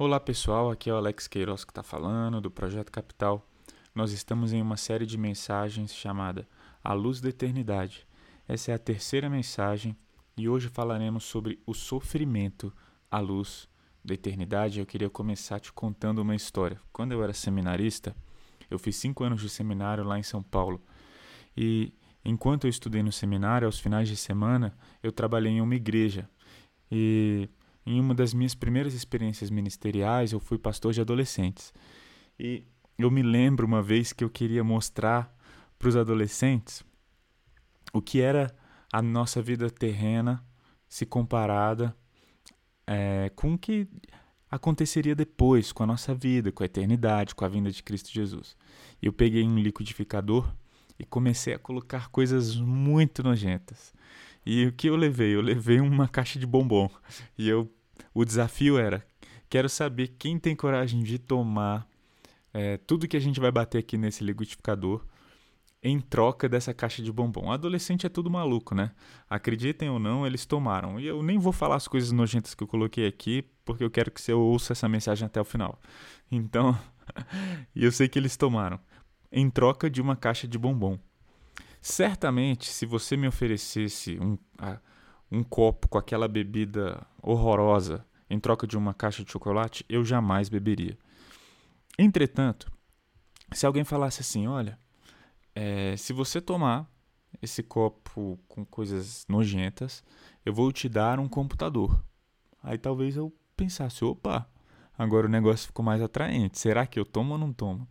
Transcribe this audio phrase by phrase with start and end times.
[0.00, 3.44] Olá pessoal, aqui é o Alex Queiroz que está falando do Projeto Capital.
[3.92, 6.46] Nós estamos em uma série de mensagens chamada
[6.84, 8.06] A Luz da Eternidade.
[8.46, 9.96] Essa é a terceira mensagem
[10.36, 12.72] e hoje falaremos sobre o sofrimento
[13.10, 13.68] à luz
[14.04, 14.78] da eternidade.
[14.78, 16.80] Eu queria começar te contando uma história.
[16.92, 18.14] Quando eu era seminarista,
[18.70, 20.80] eu fiz cinco anos de seminário lá em São Paulo
[21.56, 21.92] e
[22.24, 26.30] enquanto eu estudei no seminário, aos finais de semana, eu trabalhei em uma igreja
[26.88, 27.48] e
[27.88, 31.72] em uma das minhas primeiras experiências ministeriais, eu fui pastor de adolescentes.
[32.38, 32.62] E
[32.98, 35.34] eu me lembro uma vez que eu queria mostrar
[35.78, 36.84] para os adolescentes
[37.90, 38.54] o que era
[38.92, 40.44] a nossa vida terrena
[40.86, 41.96] se comparada
[42.86, 43.88] é, com o que
[44.50, 48.54] aconteceria depois, com a nossa vida, com a eternidade, com a vinda de Cristo Jesus.
[49.00, 50.54] Eu peguei um liquidificador
[50.98, 53.94] e comecei a colocar coisas muito nojentas.
[54.44, 55.34] E o que eu levei?
[55.34, 56.90] Eu levei uma caixa de bombom.
[57.36, 57.70] E eu
[58.14, 59.06] o desafio era:
[59.48, 61.86] quero saber quem tem coragem de tomar
[62.52, 65.04] é, tudo que a gente vai bater aqui nesse liquidificador
[65.82, 67.52] em troca dessa caixa de bombom.
[67.52, 68.90] adolescente é tudo maluco, né?
[69.30, 70.98] Acreditem ou não, eles tomaram.
[70.98, 74.10] E eu nem vou falar as coisas nojentas que eu coloquei aqui, porque eu quero
[74.10, 75.78] que você ouça essa mensagem até o final.
[76.30, 76.78] Então,
[77.74, 78.78] e eu sei que eles tomaram
[79.32, 80.98] em troca de uma caixa de bombom.
[81.80, 84.36] Certamente, se você me oferecesse um,
[85.30, 90.48] um copo com aquela bebida horrorosa em troca de uma caixa de chocolate, eu jamais
[90.48, 90.98] beberia.
[91.98, 92.70] Entretanto,
[93.52, 94.78] se alguém falasse assim: olha,
[95.54, 96.88] é, se você tomar
[97.42, 100.04] esse copo com coisas nojentas,
[100.44, 102.02] eu vou te dar um computador.
[102.62, 104.48] Aí talvez eu pensasse: opa,
[104.96, 106.58] agora o negócio ficou mais atraente.
[106.58, 107.88] Será que eu tomo ou não tomo?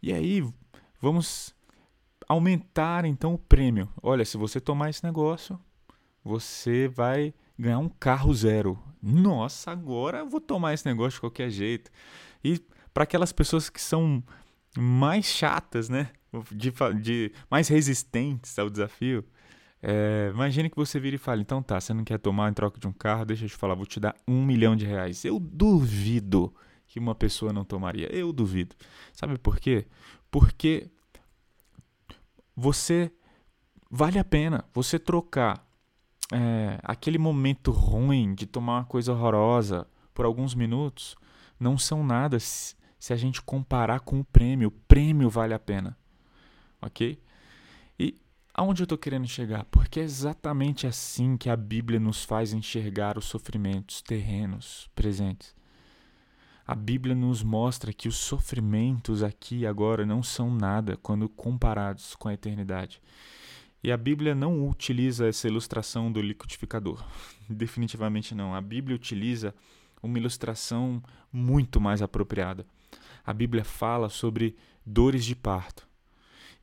[0.00, 0.46] E aí,
[1.00, 1.54] vamos
[2.28, 3.88] aumentar então o prêmio.
[4.02, 5.58] Olha, se você tomar esse negócio,
[6.24, 8.78] você vai ganhar um carro zero.
[9.02, 11.90] Nossa, agora eu vou tomar esse negócio de qualquer jeito.
[12.42, 12.60] E
[12.92, 14.22] para aquelas pessoas que são
[14.76, 16.10] mais chatas, né?
[16.52, 19.24] De, de mais resistentes ao desafio,
[19.82, 22.78] é, imagine que você vira e fala: então tá, você não quer tomar em troca
[22.78, 25.24] de um carro, deixa eu te falar, vou te dar um milhão de reais.
[25.24, 26.54] Eu duvido
[26.86, 28.12] que uma pessoa não tomaria.
[28.14, 28.74] Eu duvido.
[29.12, 29.86] Sabe por quê?
[30.30, 30.90] Porque
[32.56, 33.10] você
[33.90, 35.67] vale a pena você trocar
[36.32, 41.16] é, aquele momento ruim de tomar uma coisa horrorosa por alguns minutos
[41.58, 44.68] não são nada se, se a gente comparar com o prêmio.
[44.68, 45.96] O prêmio vale a pena.
[46.80, 47.20] Ok?
[47.98, 48.14] E
[48.54, 49.64] aonde eu estou querendo chegar?
[49.64, 55.56] Porque é exatamente assim que a Bíblia nos faz enxergar os sofrimentos terrenos presentes.
[56.66, 62.14] A Bíblia nos mostra que os sofrimentos aqui e agora não são nada quando comparados
[62.14, 63.00] com a eternidade.
[63.82, 67.04] E a Bíblia não utiliza essa ilustração do liquidificador.
[67.48, 68.54] Definitivamente não.
[68.54, 69.54] A Bíblia utiliza
[70.02, 71.02] uma ilustração
[71.32, 72.66] muito mais apropriada.
[73.24, 75.86] A Bíblia fala sobre dores de parto.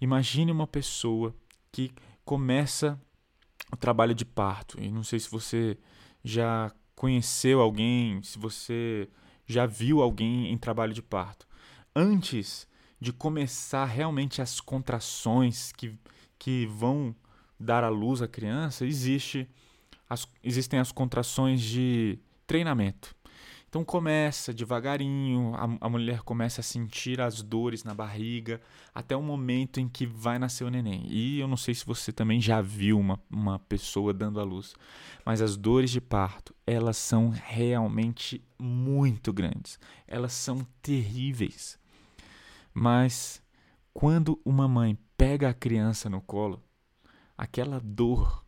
[0.02, 1.34] Imagine uma pessoa
[1.72, 1.92] que
[2.24, 3.00] começa
[3.72, 4.81] o trabalho de parto.
[4.81, 5.78] E não sei se você
[6.24, 9.09] já conheceu alguém, se você
[9.46, 11.48] já viu alguém em trabalho de parto.
[11.96, 12.68] Antes
[13.00, 15.98] de começar realmente as contrações que
[16.45, 17.16] que vão
[17.59, 19.50] dar à luz à criança, existe
[20.07, 23.16] as, existem as contrações de treinamento.
[23.67, 28.61] Então começa devagarinho, a, a, mulher começa a sentir as dores na barriga
[28.94, 31.07] até o momento em que vai nascer o neném.
[31.09, 34.75] E eu não sei se você também já viu uma, uma pessoa dando à luz,
[35.25, 39.79] mas as dores de parto, elas são realmente muito grandes.
[40.07, 41.79] Elas são terríveis.
[42.72, 43.41] Mas
[43.95, 46.62] quando uma mãe pega a criança no colo,
[47.38, 48.46] aquela dor,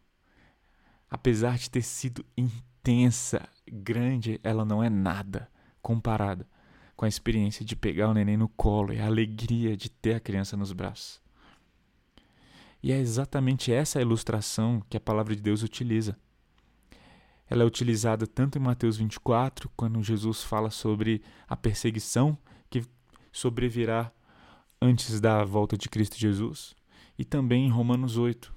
[1.09, 5.49] apesar de ter sido intensa, grande, ela não é nada
[5.81, 6.47] comparada
[6.95, 10.19] com a experiência de pegar o neném no colo e a alegria de ter a
[10.19, 11.21] criança nos braços.
[12.81, 16.17] E é exatamente essa ilustração que a palavra de Deus utiliza.
[17.49, 22.37] Ela é utilizada tanto em Mateus 24, quando Jesus fala sobre a perseguição
[22.69, 22.83] que
[23.31, 24.11] sobrevirá
[24.81, 26.75] antes da volta de Cristo Jesus
[27.17, 28.53] e também em Romanos 8.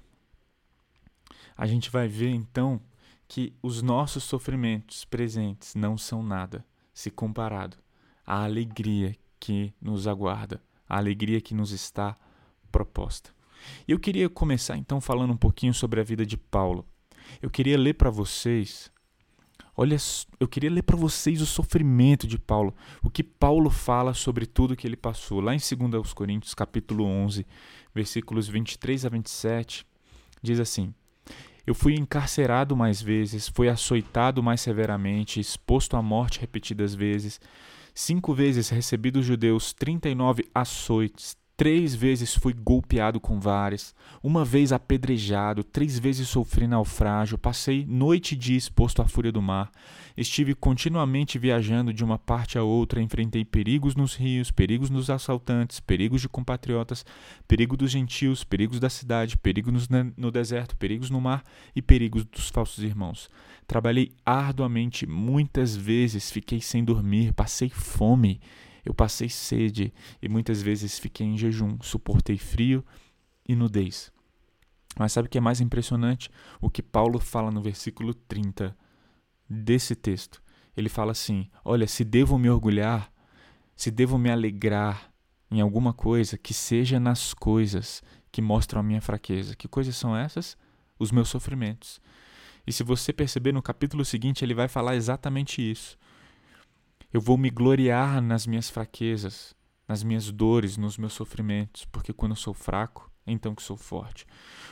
[1.57, 2.81] A gente vai ver então
[3.27, 7.77] que os nossos sofrimentos presentes não são nada se comparado
[8.25, 12.17] à alegria que nos aguarda, à alegria que nos está
[12.71, 13.31] proposta.
[13.87, 16.85] Eu queria começar então falando um pouquinho sobre a vida de Paulo.
[17.41, 18.91] Eu queria ler para vocês
[19.75, 19.97] Olha,
[20.39, 24.75] eu queria ler para vocês o sofrimento de Paulo, o que Paulo fala sobre tudo
[24.75, 25.39] que ele passou.
[25.39, 27.45] Lá em 2 Coríntios, capítulo 11,
[27.95, 29.85] versículos 23 a 27,
[30.41, 30.93] diz assim:
[31.65, 37.39] Eu fui encarcerado mais vezes, fui açoitado mais severamente, exposto à morte repetidas vezes.
[37.93, 43.93] Cinco vezes recebi dos judeus trinta e nove açoites, Três vezes fui golpeado com varas,
[44.23, 49.43] uma vez apedrejado, três vezes sofri naufrágio, passei noite e dia exposto à fúria do
[49.43, 49.69] mar.
[50.17, 55.79] Estive continuamente viajando de uma parte a outra, enfrentei perigos nos rios, perigos nos assaltantes,
[55.79, 57.05] perigos de compatriotas,
[57.47, 59.87] perigo dos gentios, perigos da cidade, perigos
[60.17, 61.43] no deserto, perigos no mar
[61.75, 63.29] e perigos dos falsos irmãos.
[63.67, 68.41] Trabalhei arduamente, muitas vezes fiquei sem dormir, passei fome
[68.85, 72.83] eu passei sede e muitas vezes fiquei em jejum, suportei frio
[73.47, 74.11] e nudez.
[74.97, 76.29] Mas sabe o que é mais impressionante?
[76.59, 78.75] O que Paulo fala no versículo 30
[79.49, 80.41] desse texto.
[80.75, 83.11] Ele fala assim: Olha, se devo me orgulhar,
[83.75, 85.11] se devo me alegrar
[85.49, 88.01] em alguma coisa, que seja nas coisas
[88.31, 89.55] que mostram a minha fraqueza.
[89.55, 90.57] Que coisas são essas?
[90.97, 91.99] Os meus sofrimentos.
[92.65, 95.97] E se você perceber no capítulo seguinte, ele vai falar exatamente isso.
[97.13, 99.53] Eu vou me gloriar nas minhas fraquezas,
[99.87, 104.25] nas minhas dores, nos meus sofrimentos, porque quando eu sou fraco, então que sou forte.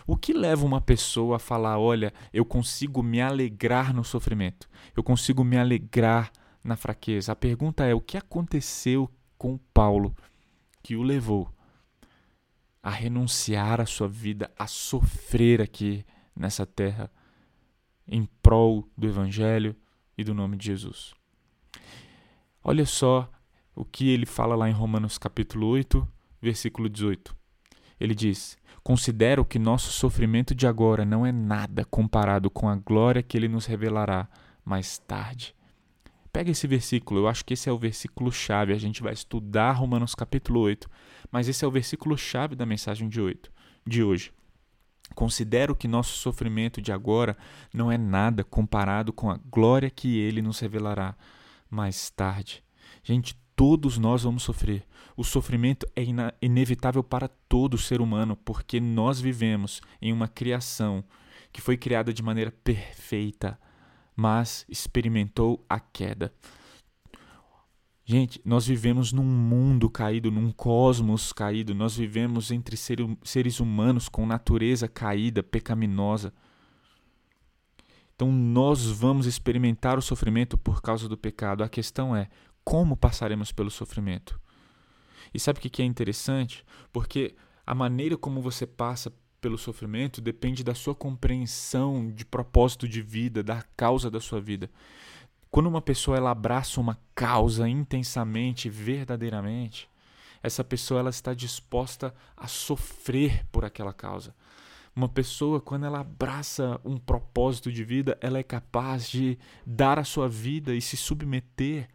[0.07, 5.03] O que leva uma pessoa a falar, olha, eu consigo me alegrar no sofrimento, eu
[5.03, 6.31] consigo me alegrar
[6.63, 7.33] na fraqueza?
[7.33, 10.15] A pergunta é: o que aconteceu com Paulo
[10.81, 11.53] que o levou
[12.81, 17.11] a renunciar à sua vida, a sofrer aqui nessa terra
[18.07, 19.75] em prol do Evangelho
[20.17, 21.18] e do nome de Jesus?
[22.69, 23.27] Olha só
[23.75, 26.07] o que ele fala lá em Romanos capítulo 8,
[26.39, 27.35] versículo 18.
[27.99, 33.23] Ele diz: Considero que nosso sofrimento de agora não é nada comparado com a glória
[33.23, 34.29] que ele nos revelará
[34.63, 35.55] mais tarde.
[36.31, 38.71] Pega esse versículo, eu acho que esse é o versículo chave.
[38.71, 40.87] A gente vai estudar Romanos capítulo 8,
[41.31, 43.51] mas esse é o versículo chave da mensagem de, 8,
[43.83, 44.31] de hoje.
[45.15, 47.35] Considero que nosso sofrimento de agora
[47.73, 51.15] não é nada comparado com a glória que ele nos revelará
[51.69, 52.63] mais tarde.
[53.03, 54.85] Gente, todos nós vamos sofrer.
[55.15, 56.03] O sofrimento é
[56.41, 61.03] inevitável para todo ser humano, porque nós vivemos em uma criação
[61.51, 63.59] que foi criada de maneira perfeita,
[64.15, 66.33] mas experimentou a queda.
[68.05, 74.25] Gente, nós vivemos num mundo caído, num cosmos caído, nós vivemos entre seres humanos com
[74.25, 76.33] natureza caída, pecaminosa.
[78.19, 81.63] Então nós vamos experimentar o sofrimento por causa do pecado.
[81.63, 82.27] A questão é
[82.65, 84.37] como passaremos pelo sofrimento.
[85.33, 86.65] E sabe o que é interessante?
[86.91, 87.33] Porque
[87.65, 93.41] a maneira como você passa pelo sofrimento depende da sua compreensão de propósito de vida,
[93.41, 94.69] da causa da sua vida.
[95.49, 99.89] Quando uma pessoa ela abraça uma causa intensamente, verdadeiramente,
[100.43, 104.35] essa pessoa ela está disposta a sofrer por aquela causa.
[104.99, 110.03] Uma pessoa, quando ela abraça um propósito de vida, ela é capaz de dar a
[110.03, 111.87] sua vida e se submeter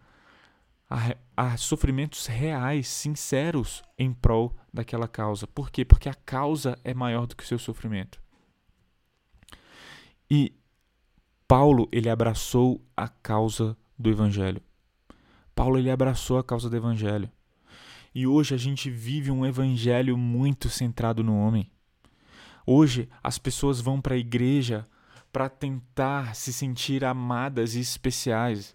[0.88, 5.46] a, a sofrimentos reais, sinceros, em prol daquela causa.
[5.46, 5.84] Por quê?
[5.84, 8.18] Porque a causa é maior do que o seu sofrimento.
[10.30, 10.54] E
[11.46, 14.62] Paulo, ele abraçou a causa do evangelho.
[15.54, 17.30] Paulo, ele abraçou a causa do evangelho.
[18.14, 21.70] E hoje a gente vive um evangelho muito centrado no homem.
[22.66, 24.86] Hoje as pessoas vão para a igreja
[25.32, 28.74] para tentar se sentir amadas e especiais.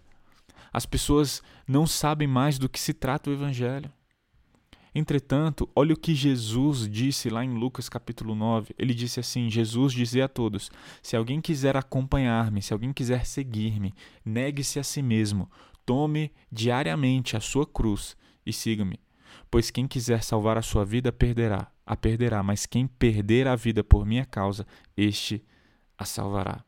[0.72, 3.90] As pessoas não sabem mais do que se trata o evangelho.
[4.94, 8.74] Entretanto, olha o que Jesus disse lá em Lucas capítulo 9.
[8.76, 10.70] Ele disse assim: Jesus dizia a todos:
[11.02, 13.94] Se alguém quiser acompanhar-me, se alguém quiser seguir-me,
[14.24, 15.48] negue-se a si mesmo,
[15.86, 18.98] tome diariamente a sua cruz e siga-me.
[19.48, 23.82] Pois quem quiser salvar a sua vida perderá, a perderá, mas quem perder a vida
[23.82, 24.64] por minha causa,
[24.96, 25.44] este
[25.98, 26.64] a salvará.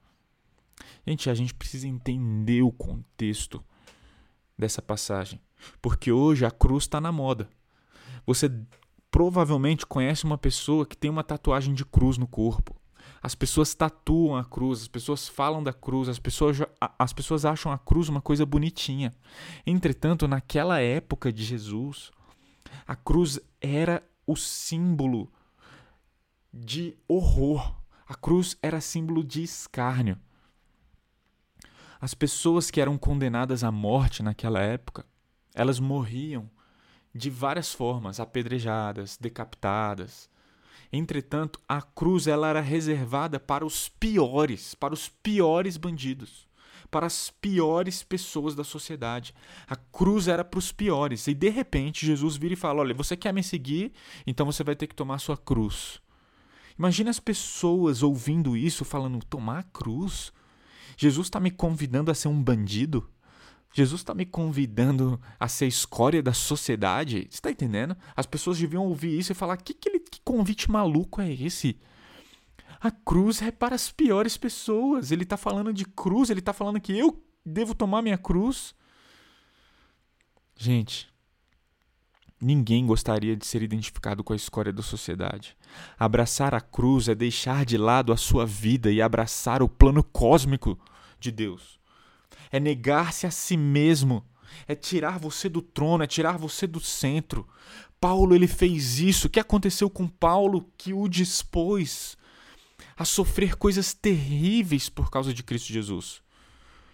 [1.06, 3.62] Gente, a gente precisa entender o contexto
[4.58, 5.40] dessa passagem,
[5.80, 7.48] porque hoje a cruz está na moda.
[8.26, 8.52] Você
[9.12, 12.74] provavelmente conhece uma pessoa que tem uma tatuagem de cruz no corpo.
[13.22, 16.58] As pessoas tatuam a cruz, as pessoas falam da cruz, as pessoas,
[16.98, 19.12] as pessoas acham a cruz uma coisa bonitinha.
[19.64, 22.10] Entretanto, naquela época de Jesus,
[22.84, 25.32] a cruz era o símbolo
[26.52, 27.80] de horror.
[28.06, 30.18] A cruz era símbolo de escárnio.
[32.00, 35.06] As pessoas que eram condenadas à morte naquela época,
[35.54, 36.50] elas morriam
[37.14, 40.28] de várias formas, apedrejadas, decapitadas.
[40.92, 46.46] Entretanto, a cruz ela era reservada para os piores, para os piores bandidos
[46.92, 49.34] para as piores pessoas da sociedade.
[49.66, 51.26] A cruz era para os piores.
[51.26, 53.92] E de repente Jesus vira e fala: Olha, você quer me seguir?
[54.26, 56.00] Então você vai ter que tomar a sua cruz.
[56.78, 60.32] Imagina as pessoas ouvindo isso, falando: tomar a cruz?
[60.94, 63.08] Jesus está me convidando a ser um bandido?
[63.72, 67.26] Jesus está me convidando a ser escória da sociedade?
[67.30, 67.96] Você está entendendo?
[68.14, 71.78] As pessoas deviam ouvir isso e falar: que, que, ele, que convite maluco é esse?
[72.82, 75.12] A cruz é para as piores pessoas.
[75.12, 78.74] Ele está falando de cruz, ele está falando que eu devo tomar minha cruz.
[80.56, 81.08] Gente,
[82.40, 85.56] ninguém gostaria de ser identificado com a escória da sociedade.
[85.96, 90.76] Abraçar a cruz é deixar de lado a sua vida e abraçar o plano cósmico
[91.20, 91.78] de Deus.
[92.50, 94.26] É negar-se a si mesmo,
[94.66, 97.48] é tirar você do trono, é tirar você do centro.
[98.00, 99.28] Paulo ele fez isso.
[99.28, 102.20] O que aconteceu com Paulo que o dispôs
[102.96, 106.22] a sofrer coisas terríveis por causa de Cristo Jesus?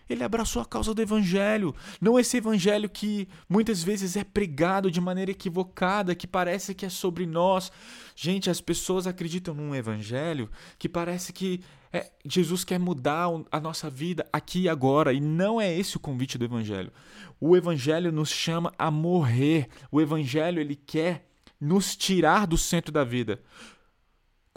[0.08, 5.00] Ele abraçou a causa do evangelho, não esse evangelho que muitas vezes é pregado de
[5.00, 7.70] maneira equivocada, que parece que é sobre nós.
[8.16, 11.60] Gente, as pessoas acreditam num evangelho que parece que
[11.92, 16.00] é, Jesus quer mudar a nossa vida aqui e agora, e não é esse o
[16.00, 16.92] convite do evangelho.
[17.38, 19.68] O evangelho nos chama a morrer.
[19.90, 21.28] O evangelho ele quer
[21.60, 23.42] nos tirar do centro da vida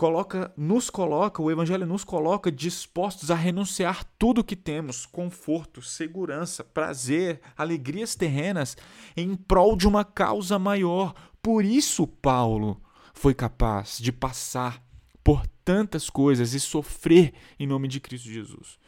[0.01, 6.63] coloca, nos coloca, o evangelho nos coloca dispostos a renunciar tudo que temos, conforto, segurança,
[6.63, 8.75] prazer, alegrias terrenas,
[9.15, 11.13] em prol de uma causa maior.
[11.39, 12.81] Por isso Paulo
[13.13, 14.83] foi capaz de passar
[15.23, 18.79] por tantas coisas e sofrer em nome de Cristo Jesus.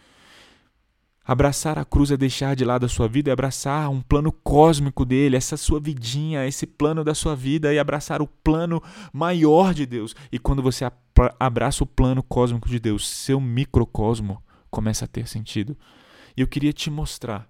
[1.26, 5.06] Abraçar a cruz é deixar de lado a sua vida e abraçar um plano cósmico
[5.06, 8.82] dele, essa sua vidinha, esse plano da sua vida e abraçar o plano
[9.14, 10.14] maior de Deus.
[10.32, 10.84] E quando você
[11.40, 15.78] abraça o plano cósmico de Deus, seu microcosmo começa a ter sentido.
[16.36, 17.48] E eu queria te mostrar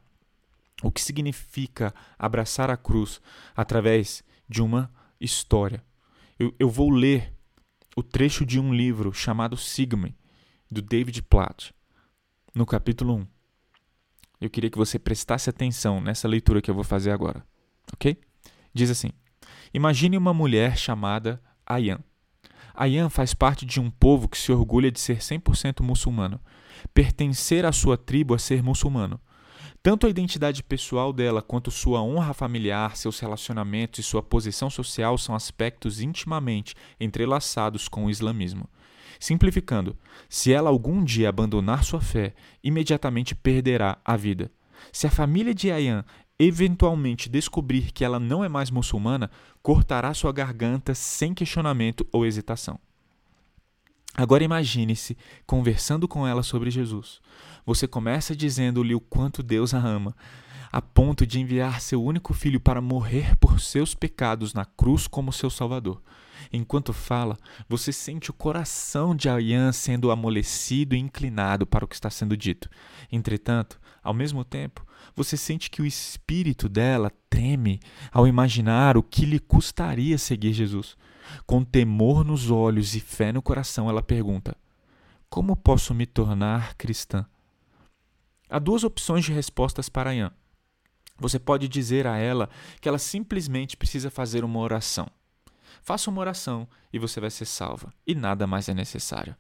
[0.82, 3.22] o que significa abraçar a cruz
[3.56, 5.84] através de uma história.
[6.38, 7.34] Eu, eu vou ler
[7.96, 10.16] o trecho de um livro chamado Sigmund,
[10.70, 11.72] do David Platt,
[12.54, 13.28] no capítulo 1
[14.46, 17.46] eu queria que você prestasse atenção nessa leitura que eu vou fazer agora,
[17.94, 18.18] ok?
[18.74, 19.10] Diz assim:
[19.74, 22.00] Imagine uma mulher chamada Ayan.
[22.74, 26.40] Ayan faz parte de um povo que se orgulha de ser 100% muçulmano,
[26.94, 29.20] pertencer à sua tribo a ser muçulmano.
[29.82, 35.18] Tanto a identidade pessoal dela quanto sua honra familiar, seus relacionamentos e sua posição social
[35.18, 38.70] são aspectos intimamente entrelaçados com o islamismo.
[39.20, 44.50] Simplificando, se ela algum dia abandonar sua fé, imediatamente perderá a vida.
[44.92, 46.04] Se a família de Ayan
[46.40, 49.30] eventualmente descobrir que ela não é mais muçulmana,
[49.62, 52.80] cortará sua garganta sem questionamento ou hesitação.
[54.16, 57.20] Agora imagine-se conversando com ela sobre Jesus.
[57.66, 60.16] Você começa dizendo-lhe o quanto Deus a ama,
[60.72, 65.34] a ponto de enviar seu único filho para morrer por seus pecados na cruz como
[65.34, 66.02] seu salvador.
[66.52, 67.38] Enquanto fala,
[67.68, 72.38] você sente o coração de Ayan sendo amolecido e inclinado para o que está sendo
[72.38, 72.70] dito.
[73.12, 77.80] Entretanto, ao mesmo tempo, você sente que o espírito dela treme
[78.12, 80.96] ao imaginar o que lhe custaria seguir Jesus.
[81.46, 84.56] Com temor nos olhos e fé no coração, ela pergunta:
[85.30, 87.26] Como posso me tornar cristã?
[88.50, 90.32] Há duas opções de respostas para Ayan.
[91.18, 92.50] Você pode dizer a ela
[92.82, 95.08] que ela simplesmente precisa fazer uma oração.
[95.82, 99.36] Faça uma oração e você vai ser salva, e nada mais é necessário.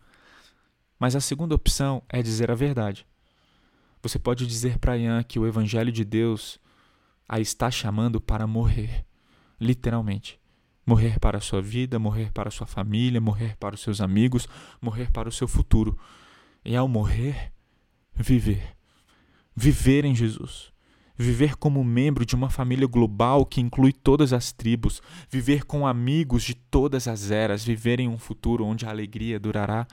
[1.00, 3.06] Mas a segunda opção é dizer a verdade.
[4.04, 6.60] Você pode dizer para Ian que o Evangelho de Deus
[7.28, 9.06] a está chamando para morrer,
[9.60, 10.40] literalmente.
[10.86, 14.48] Morrer para a sua vida, morrer para a sua família, morrer para os seus amigos,
[14.82, 15.98] morrer para o seu futuro.
[16.64, 17.52] E ao morrer,
[18.14, 18.76] viver.
[19.56, 20.74] Viver em Jesus
[21.18, 26.44] viver como membro de uma família global que inclui todas as tribos, viver com amigos
[26.44, 29.88] de todas as eras, viver em um futuro onde a alegria durará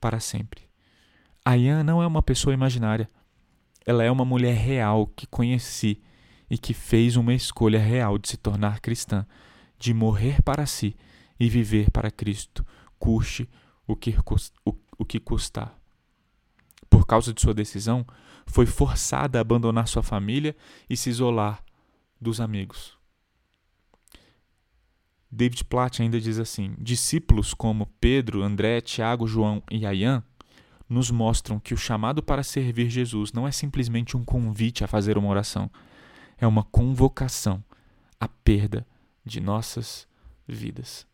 [0.00, 0.62] para sempre.
[1.44, 3.08] Ayan não é uma pessoa imaginária.
[3.86, 6.02] Ela é uma mulher real que conheci
[6.50, 9.24] e que fez uma escolha real de se tornar cristã,
[9.78, 10.96] de morrer para si
[11.38, 12.66] e viver para Cristo,
[12.98, 13.48] custe
[13.86, 14.12] o que,
[14.64, 15.78] o, o que custar.
[16.90, 18.04] Por causa de sua decisão,
[18.44, 20.56] foi forçada a abandonar sua família
[20.90, 21.62] e se isolar
[22.20, 22.96] dos amigos.
[25.30, 30.24] David Platt ainda diz assim: discípulos como Pedro, André, Tiago, João e Ayan
[30.88, 35.18] nos mostram que o chamado para servir Jesus não é simplesmente um convite a fazer
[35.18, 35.70] uma oração,
[36.38, 37.62] é uma convocação
[38.20, 38.86] à perda
[39.24, 40.06] de nossas
[40.46, 41.06] vidas.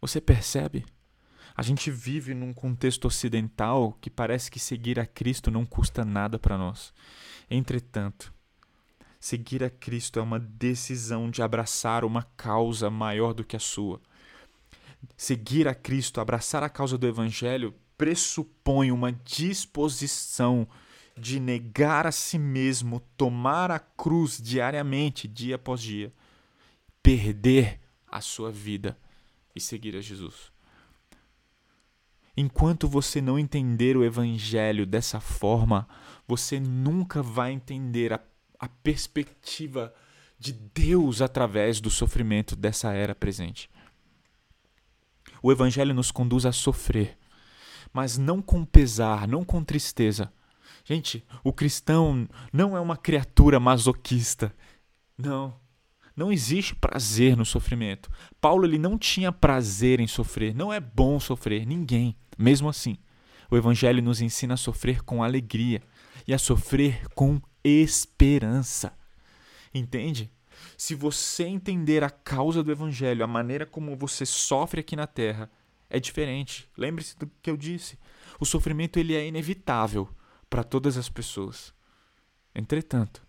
[0.00, 0.84] Você percebe
[1.56, 6.36] a gente vive num contexto ocidental que parece que seguir a Cristo não custa nada
[6.36, 6.92] para nós.
[7.48, 8.34] Entretanto,
[9.20, 14.00] seguir a Cristo é uma decisão de abraçar uma causa maior do que a sua.
[15.16, 20.66] Seguir a Cristo, abraçar a causa do Evangelho, pressupõe uma disposição
[21.16, 26.12] de negar a si mesmo, tomar a cruz diariamente, dia após dia,
[27.02, 28.98] perder a sua vida
[29.54, 30.52] e seguir a Jesus.
[32.36, 35.86] Enquanto você não entender o Evangelho dessa forma,
[36.26, 38.20] você nunca vai entender a,
[38.58, 39.94] a perspectiva
[40.36, 43.70] de Deus através do sofrimento dessa era presente.
[45.44, 47.18] O Evangelho nos conduz a sofrer,
[47.92, 50.32] mas não com pesar, não com tristeza.
[50.86, 54.54] Gente, o cristão não é uma criatura masoquista.
[55.18, 55.54] Não.
[56.16, 58.10] Não existe prazer no sofrimento.
[58.40, 60.54] Paulo ele não tinha prazer em sofrer.
[60.54, 62.16] Não é bom sofrer, ninguém.
[62.38, 62.96] Mesmo assim,
[63.50, 65.82] o evangelho nos ensina a sofrer com alegria
[66.26, 68.96] e a sofrer com esperança.
[69.74, 70.32] Entende?
[70.76, 75.50] Se você entender a causa do evangelho, a maneira como você sofre aqui na terra,
[75.88, 76.68] é diferente.
[76.76, 77.98] Lembre-se do que eu disse.
[78.40, 80.08] O sofrimento ele é inevitável
[80.50, 81.72] para todas as pessoas.
[82.54, 83.24] Entretanto,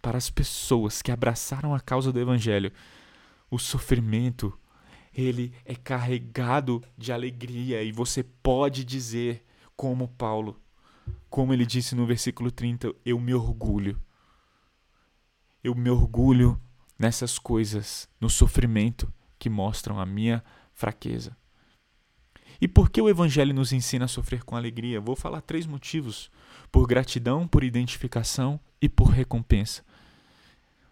[0.00, 2.72] para as pessoas que abraçaram a causa do evangelho,
[3.50, 4.58] o sofrimento
[5.12, 9.44] ele é carregado de alegria e você pode dizer
[9.76, 10.60] como Paulo,
[11.28, 14.00] como ele disse no versículo 30, eu me orgulho.
[15.62, 16.60] Eu me orgulho
[16.98, 20.42] nessas coisas, no sofrimento que mostram a minha
[20.74, 21.36] fraqueza.
[22.60, 25.00] E por que o Evangelho nos ensina a sofrer com alegria?
[25.00, 26.30] Vou falar três motivos:
[26.72, 29.84] por gratidão, por identificação e por recompensa.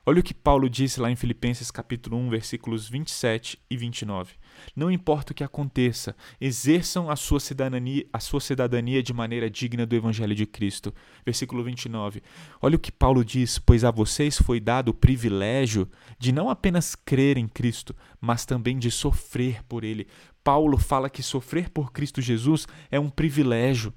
[0.08, 4.34] Olha o que Paulo disse lá em Filipenses capítulo 1, versículos 27 e 29.
[4.76, 9.84] Não importa o que aconteça, exerçam a sua cidadania, a sua cidadania de maneira digna
[9.84, 10.94] do evangelho de Cristo.
[11.24, 12.22] Versículo 29.
[12.62, 16.94] Olha o que Paulo diz: "Pois a vocês foi dado o privilégio de não apenas
[16.94, 20.06] crer em Cristo, mas também de sofrer por ele."
[20.44, 23.92] Paulo fala que sofrer por Cristo Jesus é um privilégio.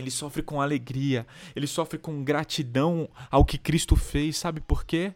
[0.00, 4.36] Ele sofre com alegria, ele sofre com gratidão ao que Cristo fez.
[4.36, 5.14] Sabe por quê?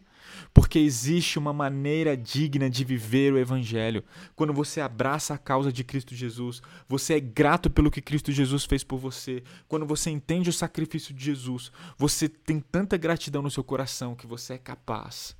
[0.53, 4.03] Porque existe uma maneira digna de viver o Evangelho.
[4.35, 8.65] Quando você abraça a causa de Cristo Jesus, você é grato pelo que Cristo Jesus
[8.65, 9.43] fez por você.
[9.67, 14.27] Quando você entende o sacrifício de Jesus, você tem tanta gratidão no seu coração que
[14.27, 15.35] você é capaz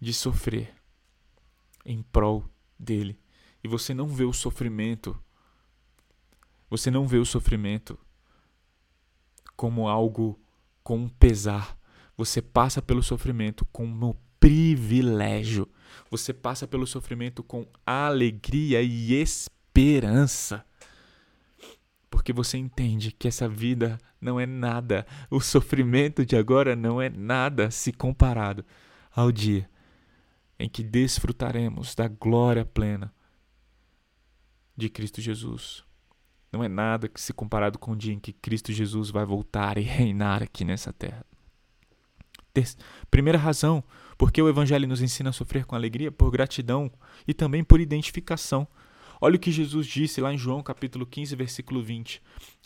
[0.00, 0.74] de sofrer
[1.84, 2.44] em prol
[2.78, 3.18] dele.
[3.62, 5.16] E você não vê o sofrimento
[6.72, 7.98] você não vê o sofrimento
[9.54, 10.40] como algo
[10.82, 11.78] com pesar.
[12.16, 15.68] Você passa pelo sofrimento como privilégio.
[16.10, 20.64] Você passa pelo sofrimento com alegria e esperança.
[22.08, 27.10] Porque você entende que essa vida não é nada, o sofrimento de agora não é
[27.10, 28.64] nada se comparado
[29.14, 29.68] ao dia
[30.58, 33.12] em que desfrutaremos da glória plena
[34.74, 35.84] de Cristo Jesus
[36.52, 39.78] não é nada que se comparado com o dia em que Cristo Jesus vai voltar
[39.78, 41.24] e reinar aqui nessa terra.
[43.10, 43.82] Primeira razão,
[44.18, 46.92] porque o Evangelho nos ensina a sofrer com alegria, por gratidão
[47.26, 48.68] e também por identificação.
[49.20, 52.20] Olha o que Jesus disse lá em João capítulo 15, versículo 20.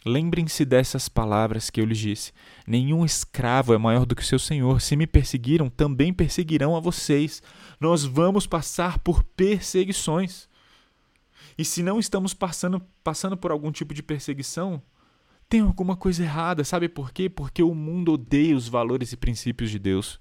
[0.05, 2.33] Lembrem-se dessas palavras que eu lhes disse:
[2.67, 4.81] Nenhum escravo é maior do que seu senhor.
[4.81, 7.43] Se me perseguiram, também perseguirão a vocês.
[7.79, 10.49] Nós vamos passar por perseguições.
[11.59, 14.83] E se não estamos passando, passando por algum tipo de perseguição,
[15.49, 16.65] tem alguma coisa errada.
[16.65, 17.29] Sabe por quê?
[17.29, 20.21] Porque o mundo odeia os valores e princípios de Deus.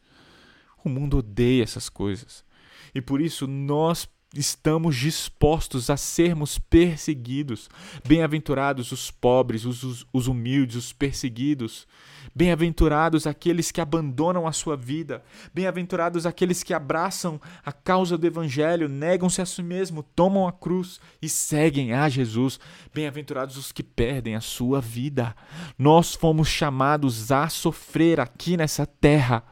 [0.83, 2.45] O mundo odeia essas coisas.
[2.93, 7.69] E por isso nós estamos dispostos a sermos perseguidos.
[8.05, 11.87] Bem-aventurados os pobres, os, os, os humildes, os perseguidos.
[12.35, 15.23] Bem-aventurados aqueles que abandonam a sua vida.
[15.53, 20.99] Bem-aventurados aqueles que abraçam a causa do Evangelho, negam-se a si mesmo, tomam a cruz
[21.21, 22.59] e seguem a Jesus.
[22.93, 25.35] Bem-aventurados os que perdem a sua vida.
[25.79, 29.43] Nós fomos chamados a sofrer aqui nessa terra,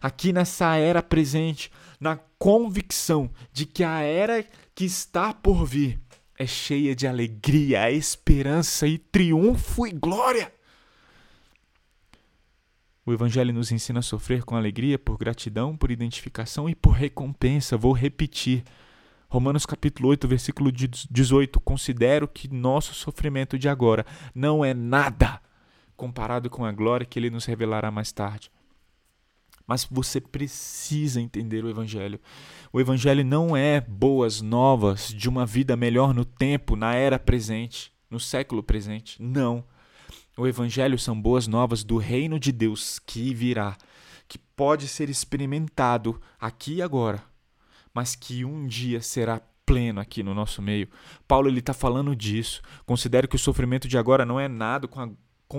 [0.00, 1.70] aqui nessa era presente
[2.02, 6.00] na convicção de que a era que está por vir
[6.36, 10.52] é cheia de alegria, esperança e triunfo e glória.
[13.06, 17.76] O Evangelho nos ensina a sofrer com alegria, por gratidão, por identificação e por recompensa.
[17.76, 18.64] Vou repetir.
[19.28, 21.60] Romanos capítulo 8, versículo 18.
[21.60, 25.40] Considero que nosso sofrimento de agora não é nada
[25.96, 28.50] comparado com a glória que ele nos revelará mais tarde.
[29.66, 32.20] Mas você precisa entender o Evangelho.
[32.72, 37.92] O Evangelho não é boas novas de uma vida melhor no tempo, na era presente,
[38.10, 39.22] no século presente.
[39.22, 39.64] Não.
[40.36, 43.76] O Evangelho são boas novas do reino de Deus que virá,
[44.26, 47.22] que pode ser experimentado aqui e agora,
[47.92, 50.88] mas que um dia será pleno aqui no nosso meio.
[51.28, 52.62] Paulo ele está falando disso.
[52.84, 55.10] Considero que o sofrimento de agora não é nada com a,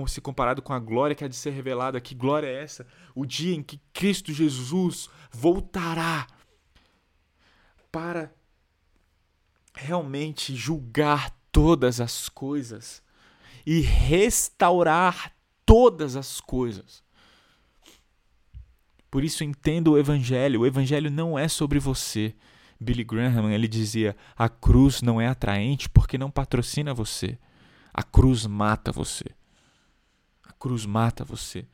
[0.06, 2.00] se comparado com a glória que há de ser revelada.
[2.00, 2.86] Que glória é essa?
[3.14, 6.26] O dia em que Cristo Jesus voltará
[7.92, 8.34] para
[9.74, 13.00] realmente julgar todas as coisas
[13.64, 15.32] e restaurar
[15.64, 17.02] todas as coisas.
[19.10, 20.62] Por isso entenda o evangelho.
[20.62, 22.34] O evangelho não é sobre você.
[22.80, 27.38] Billy Graham, ele dizia: "A cruz não é atraente porque não patrocina você.
[27.92, 29.26] A cruz mata você.
[30.64, 31.66] Cruz mata você."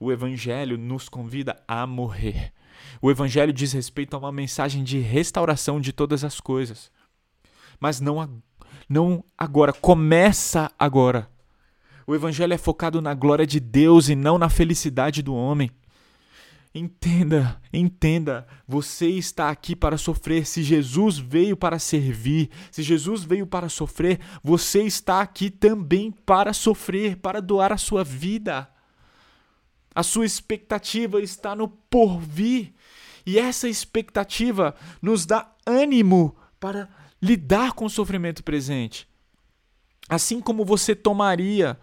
[0.00, 2.52] O evangelho nos convida a morrer.
[3.00, 6.90] O evangelho diz respeito a uma mensagem de restauração de todas as coisas.
[7.78, 8.42] Mas não
[8.88, 11.30] não agora, começa agora.
[12.04, 15.70] O evangelho é focado na glória de Deus e não na felicidade do homem.
[16.74, 20.46] Entenda, entenda, você está aqui para sofrer.
[20.46, 26.54] Se Jesus veio para servir, se Jesus veio para sofrer, você está aqui também para
[26.54, 28.70] sofrer, para doar a sua vida.
[29.94, 32.72] A sua expectativa está no porvir.
[33.26, 36.88] E essa expectativa nos dá ânimo para
[37.20, 39.06] lidar com o sofrimento presente.
[40.08, 41.78] Assim como você tomaria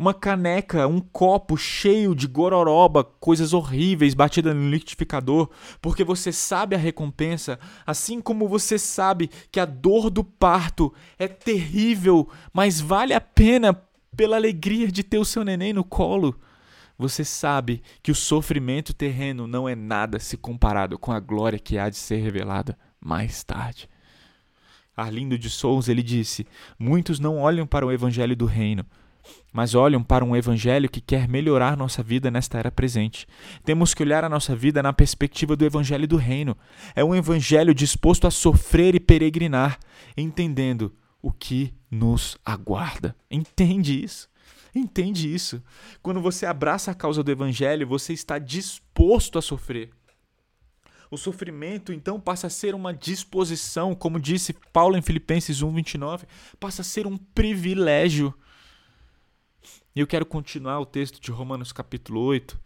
[0.00, 6.74] uma caneca, um copo cheio de gororoba, coisas horríveis batidas no liquidificador, porque você sabe
[6.74, 13.12] a recompensa, assim como você sabe que a dor do parto é terrível, mas vale
[13.12, 13.78] a pena
[14.16, 16.34] pela alegria de ter o seu neném no colo.
[16.96, 21.76] Você sabe que o sofrimento terreno não é nada se comparado com a glória que
[21.76, 23.86] há de ser revelada mais tarde.
[24.96, 26.46] Arlindo de Souza ele disse:
[26.78, 28.86] Muitos não olham para o evangelho do reino,
[29.52, 33.26] mas olham para um evangelho que quer melhorar nossa vida nesta era presente.
[33.64, 36.56] Temos que olhar a nossa vida na perspectiva do evangelho do reino.
[36.94, 39.78] É um evangelho disposto a sofrer e peregrinar,
[40.16, 43.14] entendendo o que nos aguarda.
[43.30, 44.28] Entende isso?
[44.74, 45.62] Entende isso?
[46.02, 49.90] Quando você abraça a causa do evangelho, você está disposto a sofrer.
[51.10, 56.24] O sofrimento, então, passa a ser uma disposição, como disse Paulo em Filipenses 1:29,
[56.60, 58.32] passa a ser um privilégio.
[59.94, 62.56] E eu quero continuar o texto de Romanos capítulo 8.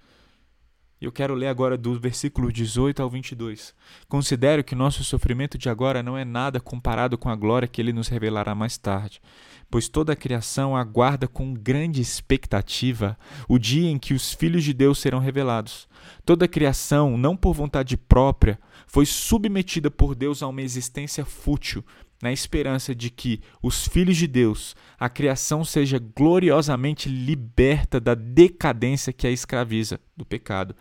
[1.00, 3.74] E eu quero ler agora do versículo 18 ao 22.
[4.08, 7.94] Considero que nosso sofrimento de agora não é nada comparado com a glória que ele
[7.94, 9.22] nos revelará mais tarde,
[9.70, 14.74] pois toda a criação aguarda com grande expectativa o dia em que os filhos de
[14.74, 15.88] Deus serão revelados.
[16.26, 21.82] Toda a criação, não por vontade própria, foi submetida por Deus a uma existência fútil,
[22.24, 29.12] na esperança de que os filhos de Deus, a criação seja gloriosamente liberta da decadência
[29.12, 30.74] que a escraviza do pecado.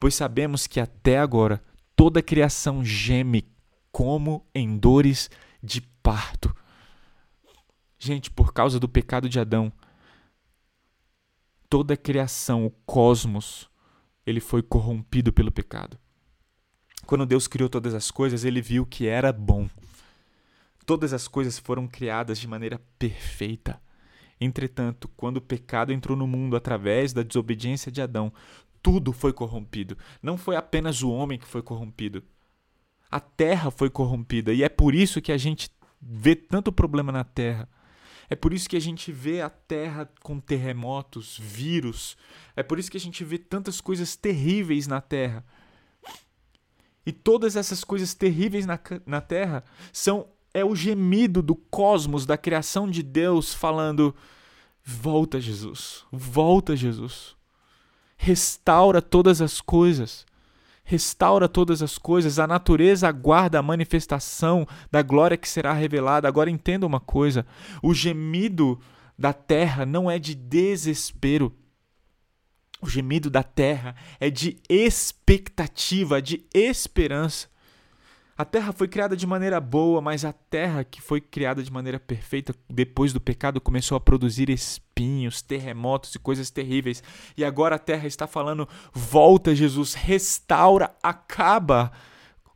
[0.00, 1.62] Pois sabemos que até agora
[1.94, 3.46] toda a criação geme
[3.92, 5.28] como em dores
[5.62, 6.56] de parto.
[7.98, 9.70] Gente, por causa do pecado de Adão,
[11.68, 13.68] toda a criação, o cosmos,
[14.24, 15.98] ele foi corrompido pelo pecado.
[17.04, 19.68] Quando Deus criou todas as coisas, ele viu que era bom.
[20.86, 23.82] Todas as coisas foram criadas de maneira perfeita.
[24.40, 28.32] Entretanto, quando o pecado entrou no mundo através da desobediência de Adão,
[28.80, 29.98] tudo foi corrompido.
[30.22, 32.22] Não foi apenas o homem que foi corrompido.
[33.10, 34.52] A terra foi corrompida.
[34.52, 35.70] E é por isso que a gente
[36.00, 37.68] vê tanto problema na terra.
[38.28, 42.16] É por isso que a gente vê a terra com terremotos, vírus.
[42.54, 45.44] É por isso que a gente vê tantas coisas terríveis na terra.
[47.04, 52.38] E todas essas coisas terríveis na, na terra são é o gemido do cosmos, da
[52.38, 54.14] criação de Deus, falando:
[54.82, 57.36] Volta, Jesus, volta, Jesus.
[58.16, 60.24] Restaura todas as coisas.
[60.82, 62.38] Restaura todas as coisas.
[62.38, 66.26] A natureza aguarda a manifestação da glória que será revelada.
[66.26, 67.44] Agora entenda uma coisa:
[67.82, 68.80] o gemido
[69.18, 71.54] da terra não é de desespero.
[72.80, 77.48] O gemido da terra é de expectativa, de esperança.
[78.38, 81.98] A terra foi criada de maneira boa, mas a terra que foi criada de maneira
[81.98, 87.02] perfeita depois do pecado começou a produzir espinhos, terremotos e coisas terríveis.
[87.34, 91.90] E agora a terra está falando: volta, Jesus, restaura, acaba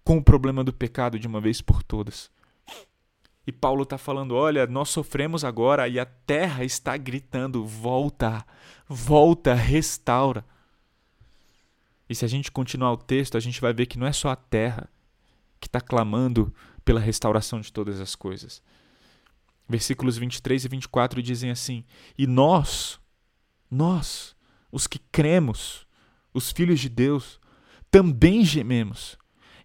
[0.05, 2.31] com o problema do pecado de uma vez por todas.
[3.47, 8.45] E Paulo está falando: olha, nós sofremos agora e a terra está gritando: volta,
[8.87, 10.45] volta, restaura.
[12.07, 14.29] E se a gente continuar o texto, a gente vai ver que não é só
[14.29, 14.87] a terra
[15.61, 16.53] que está clamando
[16.85, 18.63] pela restauração de todas as coisas.
[19.69, 21.85] Versículos 23 e 24 dizem assim:
[22.19, 22.99] E nós,
[23.71, 24.35] nós,
[24.73, 25.87] os que cremos,
[26.35, 27.39] os filhos de Deus,
[27.91, 29.17] também gememos,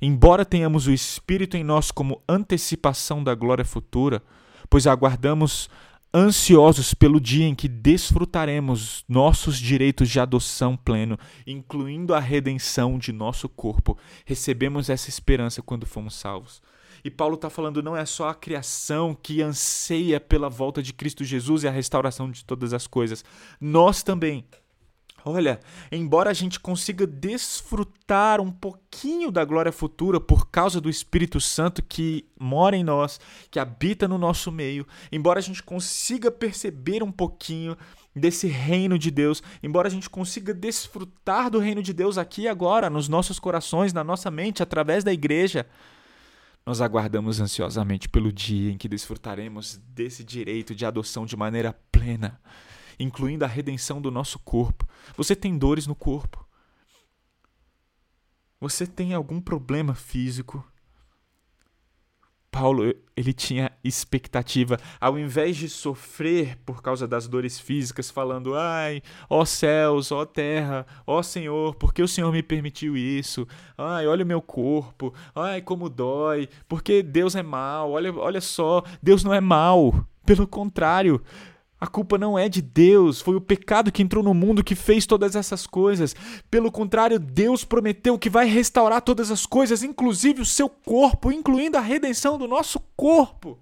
[0.01, 4.21] embora tenhamos o Espírito em nós como antecipação da glória futura,
[4.69, 5.69] pois aguardamos
[6.15, 13.11] ansiosos pelo dia em que desfrutaremos nossos direitos de adoção pleno, incluindo a redenção de
[13.11, 13.97] nosso corpo.
[14.25, 16.61] Recebemos essa esperança quando fomos salvos.
[17.03, 21.25] E Paulo está falando não é só a criação que anseia pela volta de Cristo
[21.25, 23.23] Jesus e a restauração de todas as coisas.
[23.59, 24.45] Nós também
[25.27, 25.59] Olha,
[25.91, 31.81] embora a gente consiga desfrutar um pouquinho da glória futura por causa do Espírito Santo
[31.81, 37.11] que mora em nós, que habita no nosso meio, embora a gente consiga perceber um
[37.11, 37.75] pouquinho
[38.15, 42.47] desse reino de Deus, embora a gente consiga desfrutar do reino de Deus aqui e
[42.47, 45.65] agora, nos nossos corações, na nossa mente, através da igreja,
[46.63, 52.39] nós aguardamos ansiosamente pelo dia em que desfrutaremos desse direito de adoção de maneira plena
[52.99, 54.87] incluindo a redenção do nosso corpo.
[55.17, 56.45] Você tem dores no corpo.
[58.59, 60.65] Você tem algum problema físico.
[62.55, 69.01] Paulo, ele tinha expectativa, ao invés de sofrer por causa das dores físicas, falando: "Ai,
[69.29, 73.45] ó céus, ó terra, ó Senhor, por que o Senhor me permitiu isso?
[73.77, 75.13] Ai, olha o meu corpo.
[75.35, 76.47] Ai, como dói.
[76.65, 77.91] Porque Deus é mau.
[77.91, 80.05] Olha, olha só, Deus não é mau.
[80.25, 81.21] Pelo contrário,
[81.79, 85.05] a culpa não é de Deus, foi o pecado que entrou no mundo que fez
[85.05, 86.15] todas essas coisas.
[86.49, 91.77] Pelo contrário, Deus prometeu que vai restaurar todas as coisas, inclusive o seu corpo, incluindo
[91.77, 93.59] a redenção do nosso corpo.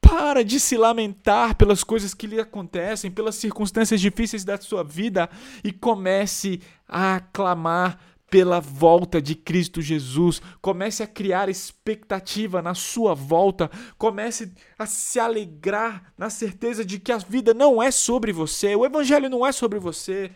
[0.00, 5.28] Para de se lamentar pelas coisas que lhe acontecem, pelas circunstâncias difíceis da sua vida
[5.64, 7.98] e comece a aclamar
[8.30, 10.40] pela volta de Cristo Jesus.
[10.60, 13.70] Comece a criar expectativa na sua volta.
[13.96, 18.74] Comece a se alegrar na certeza de que a vida não é sobre você.
[18.74, 20.30] O Evangelho não é sobre você.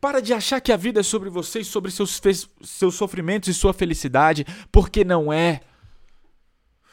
[0.00, 2.20] Para de achar que a vida é sobre você e sobre seus,
[2.62, 5.60] seus sofrimentos e sua felicidade, porque não é.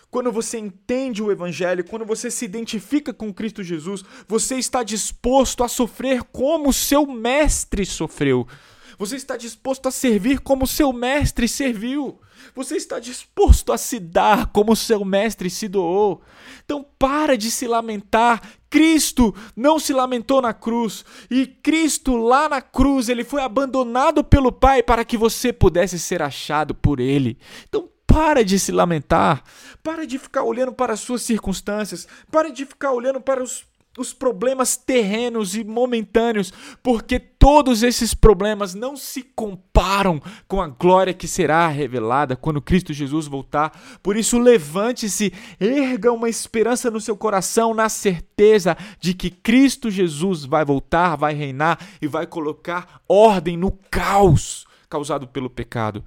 [0.10, 5.64] Quando você entende o Evangelho, quando você se identifica com Cristo Jesus, você está disposto
[5.64, 8.48] a sofrer como seu mestre sofreu.
[8.98, 12.20] Você está disposto a servir como seu mestre serviu.
[12.54, 16.22] Você está disposto a se dar como seu mestre se doou.
[16.64, 18.42] Então para de se lamentar.
[18.70, 21.04] Cristo não se lamentou na cruz.
[21.30, 26.22] E Cristo lá na cruz, ele foi abandonado pelo Pai para que você pudesse ser
[26.22, 27.38] achado por ele.
[27.68, 29.44] Então para de se lamentar.
[29.84, 32.08] Para de ficar olhando para as suas circunstâncias.
[32.32, 33.66] Para de ficar olhando para os
[33.98, 36.52] os problemas terrenos e momentâneos,
[36.84, 42.94] porque todos esses problemas não se comparam com a glória que será revelada quando Cristo
[42.94, 43.72] Jesus voltar.
[44.04, 50.44] Por isso, levante-se, erga uma esperança no seu coração, na certeza de que Cristo Jesus
[50.44, 56.04] vai voltar, vai reinar e vai colocar ordem no caos causado pelo pecado.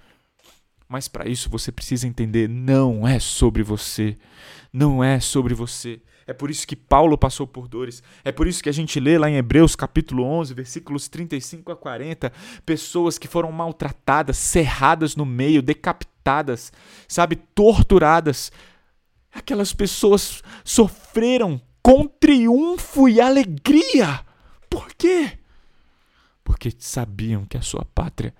[0.88, 4.16] Mas para isso você precisa entender: não é sobre você.
[4.72, 6.00] Não é sobre você.
[6.28, 8.02] É por isso que Paulo passou por dores.
[8.22, 11.76] É por isso que a gente lê lá em Hebreus capítulo 11, versículos 35 a
[11.76, 12.30] 40,
[12.66, 16.70] pessoas que foram maltratadas, serradas no meio, decapitadas,
[17.08, 18.52] sabe, torturadas.
[19.32, 24.20] Aquelas pessoas sofreram com triunfo e alegria.
[24.68, 25.38] Por quê?
[26.44, 28.34] Porque sabiam que a sua pátria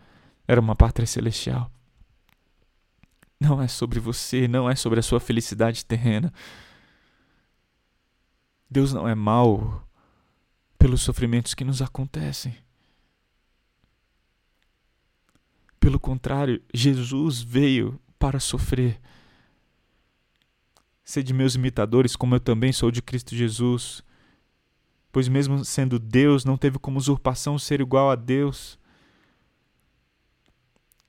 [0.46, 1.70] era uma pátria celestial.
[3.40, 6.30] Não é sobre você, não é sobre a sua felicidade terrena.
[8.70, 9.82] Deus não é mau
[10.78, 12.56] pelos sofrimentos que nos acontecem.
[15.80, 19.00] Pelo contrário, Jesus veio para sofrer.
[21.02, 24.02] Sede meus imitadores, como eu também sou de Cristo Jesus.
[25.10, 28.78] Pois, mesmo sendo Deus, não teve como usurpação ser igual a Deus.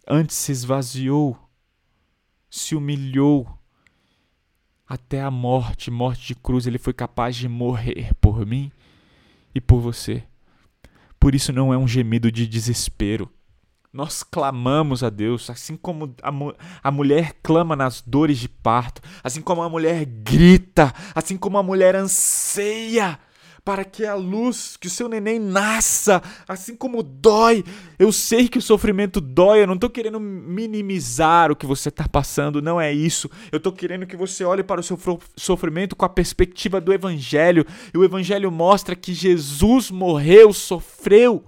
[0.07, 1.37] Antes se esvaziou,
[2.49, 3.58] se humilhou
[4.89, 8.71] até a morte, morte de cruz, ele foi capaz de morrer por mim
[9.53, 10.23] e por você.
[11.19, 13.29] Por isso não é um gemido de desespero.
[13.93, 16.31] Nós clamamos a Deus, assim como a,
[16.83, 21.63] a mulher clama nas dores de parto, assim como a mulher grita, assim como a
[21.63, 23.19] mulher anseia
[23.69, 27.63] para que a luz, que o seu neném nasça, assim como dói.
[27.99, 32.07] Eu sei que o sofrimento dói, eu não estou querendo minimizar o que você está
[32.07, 33.29] passando, não é isso.
[33.51, 34.97] Eu estou querendo que você olhe para o seu
[35.35, 37.63] sofrimento com a perspectiva do Evangelho.
[37.93, 41.45] E o Evangelho mostra que Jesus morreu, sofreu.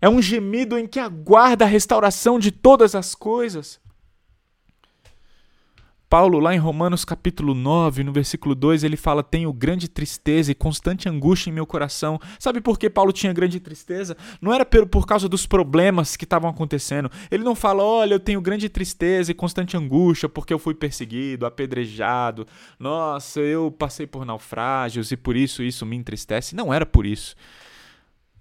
[0.00, 3.80] É um gemido em que aguarda a restauração de todas as coisas.
[6.08, 10.54] Paulo, lá em Romanos capítulo 9, no versículo 2, ele fala: Tenho grande tristeza e
[10.54, 12.18] constante angústia em meu coração.
[12.38, 14.16] Sabe por que Paulo tinha grande tristeza?
[14.40, 17.10] Não era por causa dos problemas que estavam acontecendo.
[17.30, 21.44] Ele não fala: Olha, eu tenho grande tristeza e constante angústia porque eu fui perseguido,
[21.44, 22.46] apedrejado.
[22.78, 26.56] Nossa, eu passei por naufrágios e por isso isso me entristece.
[26.56, 27.36] Não era por isso.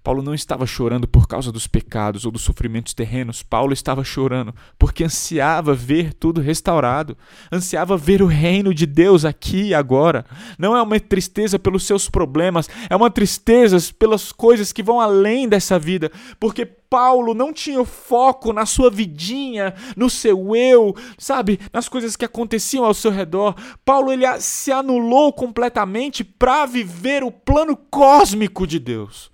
[0.07, 3.43] Paulo não estava chorando por causa dos pecados ou dos sofrimentos terrenos.
[3.43, 7.17] Paulo estava chorando porque ansiava ver tudo restaurado,
[7.51, 10.25] ansiava ver o reino de Deus aqui e agora.
[10.57, 15.45] Não é uma tristeza pelos seus problemas, é uma tristeza pelas coisas que vão além
[15.45, 21.89] dessa vida, porque Paulo não tinha foco na sua vidinha, no seu eu, sabe, nas
[21.89, 23.55] coisas que aconteciam ao seu redor.
[23.83, 29.29] Paulo ele se anulou completamente para viver o plano cósmico de Deus.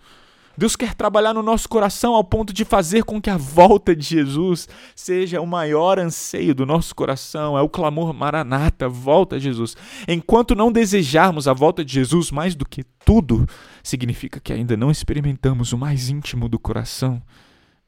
[0.58, 4.04] Deus quer trabalhar no nosso coração ao ponto de fazer com que a volta de
[4.04, 7.58] Jesus seja o maior anseio do nosso coração.
[7.58, 9.76] É o clamor maranata, volta Jesus.
[10.08, 13.48] Enquanto não desejarmos a volta de Jesus mais do que tudo,
[13.82, 17.22] significa que ainda não experimentamos o mais íntimo do coração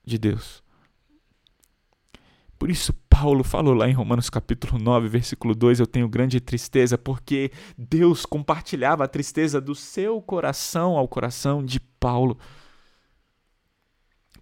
[0.03, 0.63] de Deus.
[2.57, 6.97] Por isso, Paulo falou lá em Romanos capítulo 9, versículo 2: Eu tenho grande tristeza,
[6.97, 12.37] porque Deus compartilhava a tristeza do seu coração ao coração de Paulo.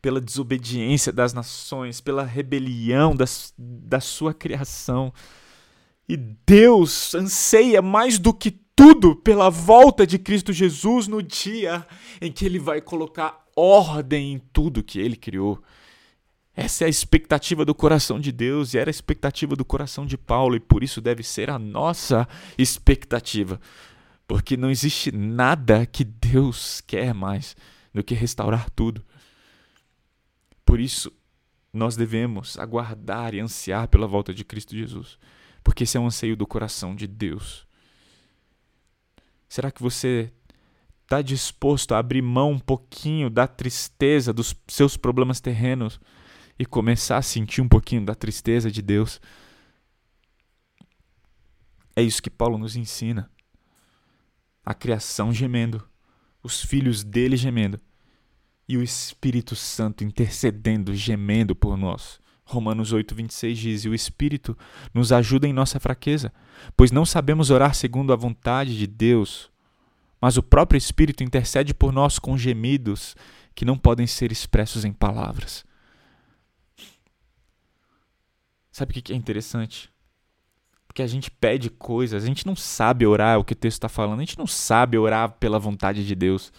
[0.02, 5.14] Pela desobediência das nações, pela rebelião das, da sua criação.
[6.10, 11.88] E Deus anseia mais do que tudo pela volta de Cristo Jesus no dia
[12.20, 15.64] em que ele vai colocar ordem em tudo que ele criou.
[16.54, 20.18] Essa é a expectativa do coração de Deus e era a expectativa do coração de
[20.18, 23.60] Paulo, e por isso deve ser a nossa expectativa.
[24.28, 27.56] Porque não existe nada que Deus quer mais
[27.94, 29.06] do que restaurar tudo.
[30.66, 31.12] Por isso,
[31.72, 35.18] nós devemos aguardar e ansiar pela volta de Cristo Jesus,
[35.64, 37.68] porque esse é um anseio do coração de Deus.
[39.50, 40.32] Será que você
[41.04, 46.00] está disposto a abrir mão um pouquinho da tristeza dos seus problemas terrenos?
[46.58, 49.20] e começar a sentir um pouquinho da tristeza de Deus.
[51.96, 53.30] É isso que Paulo nos ensina.
[54.66, 55.84] A criação gemendo,
[56.42, 57.80] os filhos dele gemendo
[58.68, 62.20] e o Espírito Santo intercedendo, gemendo por nós.
[62.46, 64.58] Romanos 8, 26 diz: E o Espírito
[64.94, 66.34] nos ajuda em nossa fraqueza,
[66.76, 69.52] pois não sabemos orar segundo a vontade de Deus,
[70.20, 73.16] mas o próprio Espírito intercede por nós com gemidos
[73.56, 75.66] que não podem ser expressos em palavras.
[78.72, 79.93] Sabe o que é interessante?
[80.94, 83.90] Porque a gente pede coisas, a gente não sabe orar o que o texto está
[83.90, 86.54] falando, a gente não sabe orar pela vontade de Deus.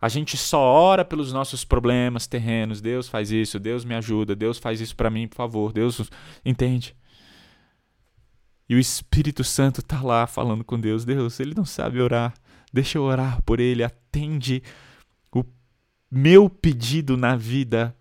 [0.00, 2.80] A gente só ora pelos nossos problemas terrenos.
[2.80, 5.70] Deus faz isso, Deus me ajuda, Deus faz isso para mim, por favor.
[5.70, 6.10] Deus
[6.42, 6.96] entende.
[8.66, 11.04] E o Espírito Santo está lá falando com Deus.
[11.04, 12.32] Deus, ele não sabe orar.
[12.72, 13.84] Deixa eu orar por ele.
[13.84, 14.62] Atende
[15.30, 15.44] o
[16.10, 17.94] meu pedido na vida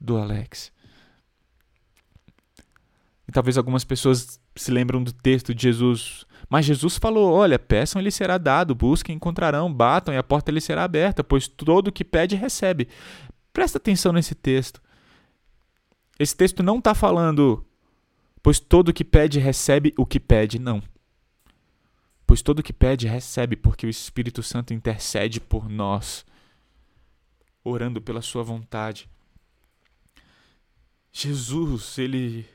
[0.00, 0.72] do Alex.
[3.28, 6.26] E talvez algumas pessoas se lembram do texto de Jesus.
[6.48, 10.52] Mas Jesus falou: Olha, peçam e lhe será dado, busquem encontrarão, batam e a porta
[10.52, 12.88] lhe será aberta, pois todo o que pede recebe.
[13.52, 14.80] Presta atenção nesse texto.
[16.18, 17.66] Esse texto não está falando,
[18.42, 20.82] pois todo o que pede recebe o que pede, não.
[22.26, 26.24] Pois todo o que pede recebe, porque o Espírito Santo intercede por nós,
[27.64, 29.08] orando pela Sua vontade.
[31.12, 32.46] Jesus, ele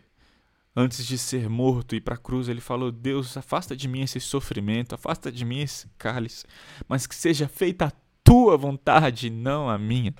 [0.80, 4.20] antes de ser morto e para a cruz, ele falou: Deus, afasta de mim esse
[4.20, 6.46] sofrimento, afasta de mim esse cálice,
[6.88, 7.92] mas que seja feita a
[8.24, 10.14] tua vontade, não a minha.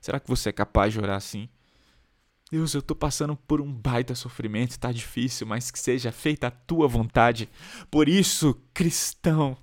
[0.00, 1.50] Será que você é capaz de orar assim?
[2.50, 6.50] Deus, eu estou passando por um baita sofrimento, está difícil, mas que seja feita a
[6.50, 7.48] tua vontade.
[7.90, 9.56] Por isso, cristão,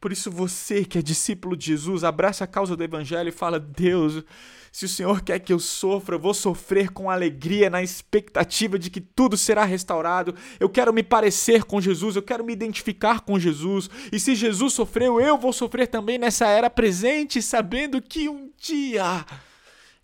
[0.00, 3.60] por isso você que é discípulo de Jesus, abraça a causa do evangelho e fala:
[3.60, 4.24] Deus,
[4.72, 8.88] se o Senhor quer que eu sofra, eu vou sofrer com alegria, na expectativa de
[8.88, 10.34] que tudo será restaurado.
[10.58, 13.90] Eu quero me parecer com Jesus, eu quero me identificar com Jesus.
[14.10, 19.26] E se Jesus sofreu, eu vou sofrer também nessa era presente, sabendo que um dia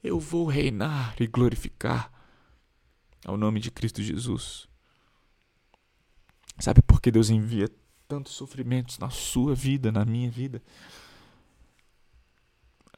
[0.04, 2.12] eu vou reinar e glorificar
[3.24, 4.68] ao nome de Cristo Jesus.
[6.58, 7.68] Sabe por que Deus envia
[8.06, 10.62] tantos sofrimentos na sua vida, na minha vida?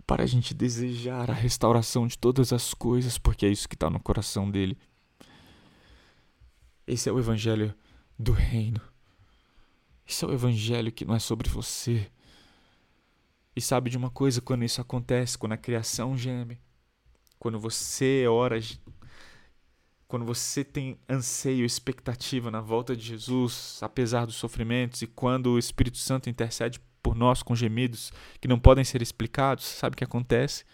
[0.09, 3.91] para a gente desejar a restauração de todas as coisas, porque é isso que está
[3.91, 4.79] no coração dele.
[6.87, 7.75] Esse é o evangelho
[8.19, 8.81] do reino.
[10.09, 12.11] Esse é o evangelho que não é sobre você.
[13.55, 16.59] E sabe de uma coisa, quando isso acontece, quando a criação geme,
[17.39, 18.59] quando você ora
[20.09, 25.59] quando você tem anseio, expectativa na volta de Jesus, apesar dos sofrimentos, e quando o
[25.59, 30.05] Espírito Santo intercede por nós com gemidos que não podem ser explicados, sabe o que
[30.05, 30.65] acontece?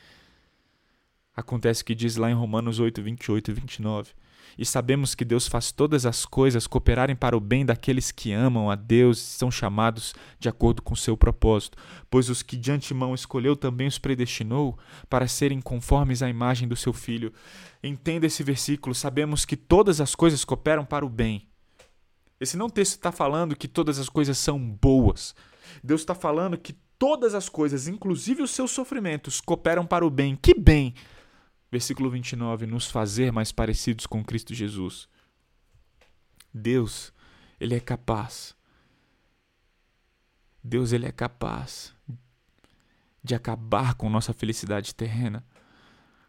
[1.37, 4.13] Acontece que diz lá em Romanos 8, 28 e 29.
[4.57, 8.71] E sabemos que Deus faz todas as coisas cooperarem para o bem daqueles que amam
[8.71, 11.77] a Deus e são chamados de acordo com seu propósito.
[12.09, 14.79] Pois os que de antemão escolheu também os predestinou
[15.09, 17.33] para serem conformes à imagem do seu Filho.
[17.83, 21.49] Entenda esse versículo, sabemos que todas as coisas cooperam para o bem.
[22.39, 25.35] Esse não texto está falando que todas as coisas são boas.
[25.83, 30.37] Deus está falando que todas as coisas, inclusive os seus sofrimentos, cooperam para o bem.
[30.37, 30.95] Que bem!
[31.75, 35.09] Versículo 29, nos fazer mais parecidos com Cristo Jesus.
[36.55, 37.13] Deus,
[37.59, 38.55] ele é capaz.
[40.63, 41.93] Deus, ele é capaz
[43.25, 45.45] de acabar com nossa felicidade terrena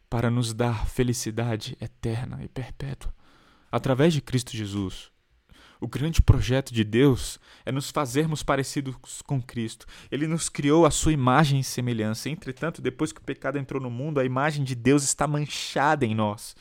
[0.09, 3.13] para nos dar felicidade eterna e perpétua
[3.71, 5.11] através de Cristo Jesus.
[5.85, 9.85] O grande projeto de Deus é nos fazermos parecidos com Cristo.
[10.11, 12.27] Ele nos criou a sua imagem e semelhança.
[12.27, 16.15] Entretanto, depois que o pecado entrou no mundo, a imagem de Deus está manchada em
[16.15, 16.55] nós.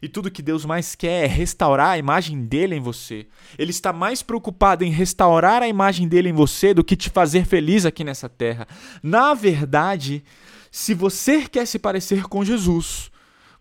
[0.00, 3.26] E tudo que Deus mais quer é restaurar a imagem dele em você.
[3.58, 7.44] Ele está mais preocupado em restaurar a imagem dele em você do que te fazer
[7.44, 8.66] feliz aqui nessa terra.
[9.02, 10.24] Na verdade,
[10.70, 13.09] se você quer se parecer com Jesus,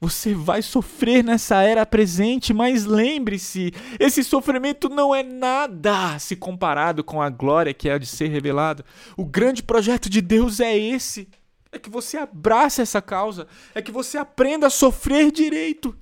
[0.02, 7.04] você vai sofrer nessa era presente, mas lembre-se, esse sofrimento não é nada se comparado
[7.04, 8.86] com a glória que é de ser revelada.
[9.18, 11.28] O grande projeto de Deus é esse.
[11.72, 13.46] É que você abrace essa causa,
[13.76, 15.96] é que você aprenda a sofrer direito.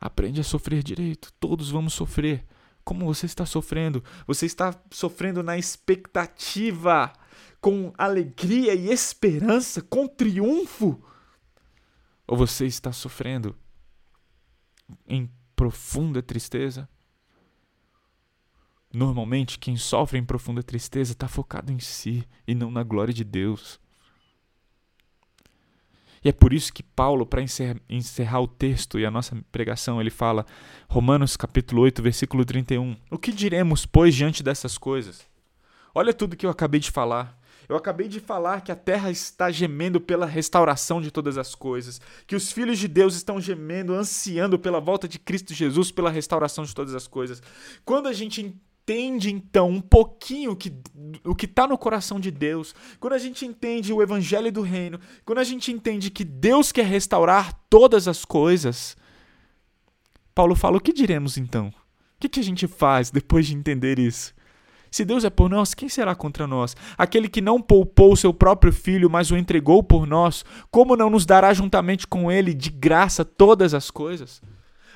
[0.00, 1.32] Aprende a sofrer direito.
[1.40, 2.44] Todos vamos sofrer.
[2.84, 4.04] Como você está sofrendo?
[4.26, 7.12] Você está sofrendo na expectativa,
[7.60, 11.02] com alegria e esperança, com triunfo?
[12.26, 13.56] Ou você está sofrendo
[15.06, 16.88] em profunda tristeza?
[18.92, 23.24] Normalmente, quem sofre em profunda tristeza está focado em si e não na glória de
[23.24, 23.80] Deus.
[26.24, 30.08] E é por isso que Paulo, para encerrar o texto e a nossa pregação, ele
[30.08, 30.46] fala,
[30.88, 32.96] Romanos capítulo 8, versículo 31.
[33.10, 35.26] O que diremos, pois, diante dessas coisas?
[35.94, 37.38] Olha tudo que eu acabei de falar.
[37.68, 42.00] Eu acabei de falar que a terra está gemendo pela restauração de todas as coisas,
[42.26, 46.64] que os filhos de Deus estão gemendo, ansiando pela volta de Cristo Jesus, pela restauração
[46.64, 47.42] de todas as coisas.
[47.84, 50.70] Quando a gente entende então um pouquinho que,
[51.24, 55.00] o que está no coração de Deus, quando a gente entende o evangelho do reino,
[55.24, 58.94] quando a gente entende que Deus quer restaurar todas as coisas,
[60.34, 61.68] Paulo fala: o que diremos então?
[61.68, 61.72] O
[62.20, 64.33] que, que a gente faz depois de entender isso?
[64.94, 66.76] Se Deus é por nós, quem será contra nós?
[66.96, 71.26] Aquele que não poupou seu próprio filho, mas o entregou por nós, como não nos
[71.26, 74.40] dará juntamente com ele de graça todas as coisas?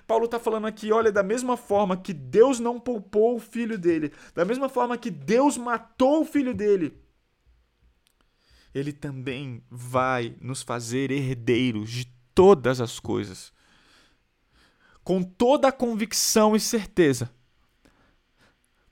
[0.07, 4.13] Paulo está falando aqui, olha, da mesma forma que Deus não poupou o filho dele,
[4.37, 6.97] da mesma forma que Deus matou o filho dele,
[8.73, 13.53] ele também vai nos fazer herdeiros de todas as coisas.
[15.03, 17.37] Com toda a convicção e certeza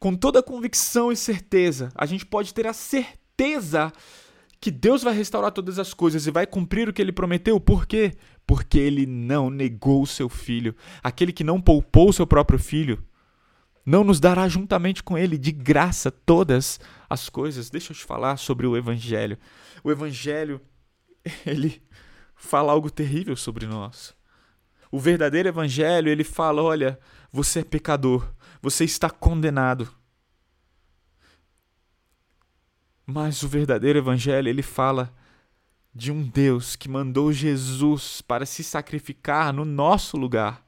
[0.07, 3.93] com toda convicção e certeza, a gente pode ter a certeza
[4.61, 7.59] que Deus vai restaurar todas as coisas e vai cumprir o que ele prometeu.
[7.59, 8.13] Por quê?
[8.47, 10.77] Porque ele não negou o seu filho.
[11.03, 13.03] Aquele que não poupou o seu próprio filho,
[13.85, 16.79] não nos dará juntamente com ele de graça todas
[17.11, 17.69] as coisas.
[17.69, 19.37] Deixa eu te falar sobre o evangelho.
[19.83, 20.61] O evangelho,
[21.45, 21.83] ele
[22.37, 24.15] fala algo terrível sobre nós.
[24.89, 26.97] O verdadeiro evangelho, ele fala, olha,
[27.33, 28.33] você é pecador,
[28.67, 29.89] você está condenado.
[33.07, 35.15] Mas o verdadeiro evangelho, ele fala
[35.95, 40.66] de um Deus que mandou Jesus para se sacrificar no nosso lugar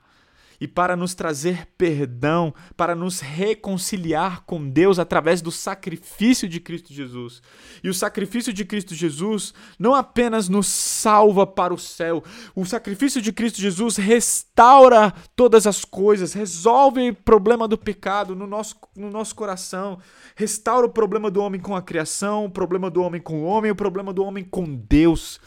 [0.61, 6.93] e para nos trazer perdão, para nos reconciliar com Deus através do sacrifício de Cristo
[6.93, 7.41] Jesus.
[7.83, 12.23] E o sacrifício de Cristo Jesus não apenas nos salva para o céu,
[12.55, 18.47] o sacrifício de Cristo Jesus restaura todas as coisas, resolve o problema do pecado no
[18.47, 19.99] nosso, no nosso coração,
[20.35, 23.71] restaura o problema do homem com a criação, o problema do homem com o homem,
[23.71, 25.41] o problema do homem com Deus.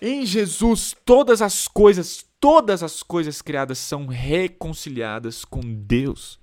[0.00, 6.38] Em Jesus, todas as coisas, todas as coisas criadas são reconciliadas com Deus.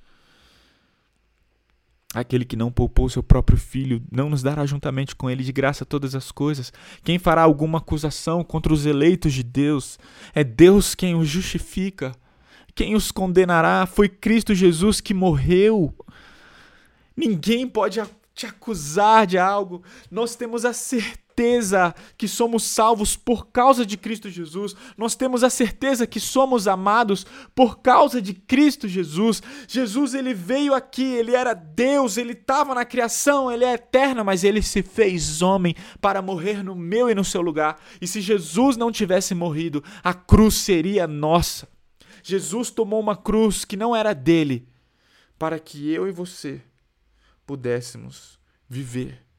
[2.14, 5.86] Aquele que não poupou seu próprio filho, não nos dará juntamente com ele de graça
[5.86, 6.74] todas as coisas.
[7.04, 9.97] Quem fará alguma acusação contra os eleitos de Deus?
[10.34, 12.14] É Deus quem os justifica.
[12.76, 13.86] Quem os condenará?
[13.86, 15.93] Foi Cristo Jesus que morreu.
[17.16, 18.02] Ninguém pode
[18.34, 19.82] te acusar de algo.
[20.10, 24.76] Nós temos a certeza certeza que somos salvos por causa de Cristo Jesus.
[24.96, 27.26] Nós temos a certeza que somos amados
[27.56, 29.42] por causa de Cristo Jesus.
[29.68, 34.44] Jesus ele veio aqui, ele era Deus, ele estava na criação, ele é eterno, mas
[34.44, 37.82] ele se fez homem para morrer no meu e no seu lugar.
[38.00, 41.68] E se Jesus não tivesse morrido, a cruz seria nossa.
[42.24, 44.68] Jesus tomou uma cruz que não era dele,
[45.39, 46.62] para que eu e você
[47.48, 48.39] pudéssemos
[48.70, 49.31] viver.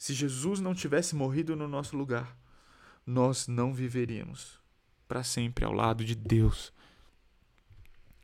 [0.00, 2.34] Se Jesus não tivesse morrido no nosso lugar,
[3.06, 4.58] nós não viveríamos
[5.06, 6.72] para sempre ao lado de Deus.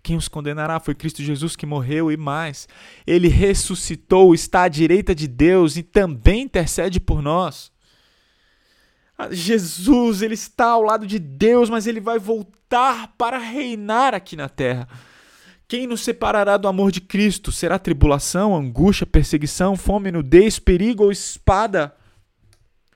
[0.02, 2.66] Quem os condenará foi Cristo Jesus que morreu e mais,
[3.06, 7.70] ele ressuscitou, está à direita de Deus e também intercede por nós.
[9.18, 14.34] Ah, Jesus, ele está ao lado de Deus, mas ele vai voltar para reinar aqui
[14.34, 14.88] na terra.
[15.68, 17.50] Quem nos separará do amor de Cristo?
[17.50, 21.96] Será tribulação, angústia, perseguição, fome, nudez, perigo ou espada?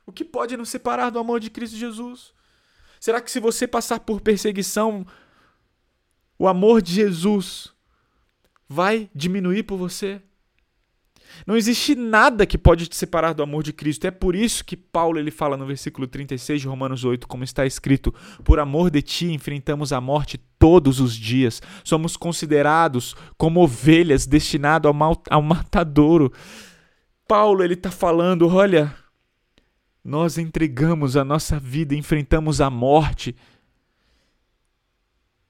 [0.07, 2.33] O que pode nos separar do amor de Cristo Jesus?
[3.01, 5.05] Será que se você passar por perseguição,
[6.39, 7.73] o amor de Jesus
[8.69, 10.23] vai diminuir por você?
[11.47, 14.05] Não existe nada que pode te separar do amor de Cristo.
[14.07, 17.65] É por isso que Paulo ele fala no versículo 36 de Romanos 8, como está
[17.67, 18.13] escrito:
[18.45, 21.63] Por amor de ti enfrentamos a morte todos os dias.
[21.83, 24.95] Somos considerados como ovelhas destinado ao,
[25.29, 26.31] ao matadouro.
[27.27, 28.95] Paulo ele está falando, olha,
[30.05, 33.35] nós entregamos a nossa vida, enfrentamos a morte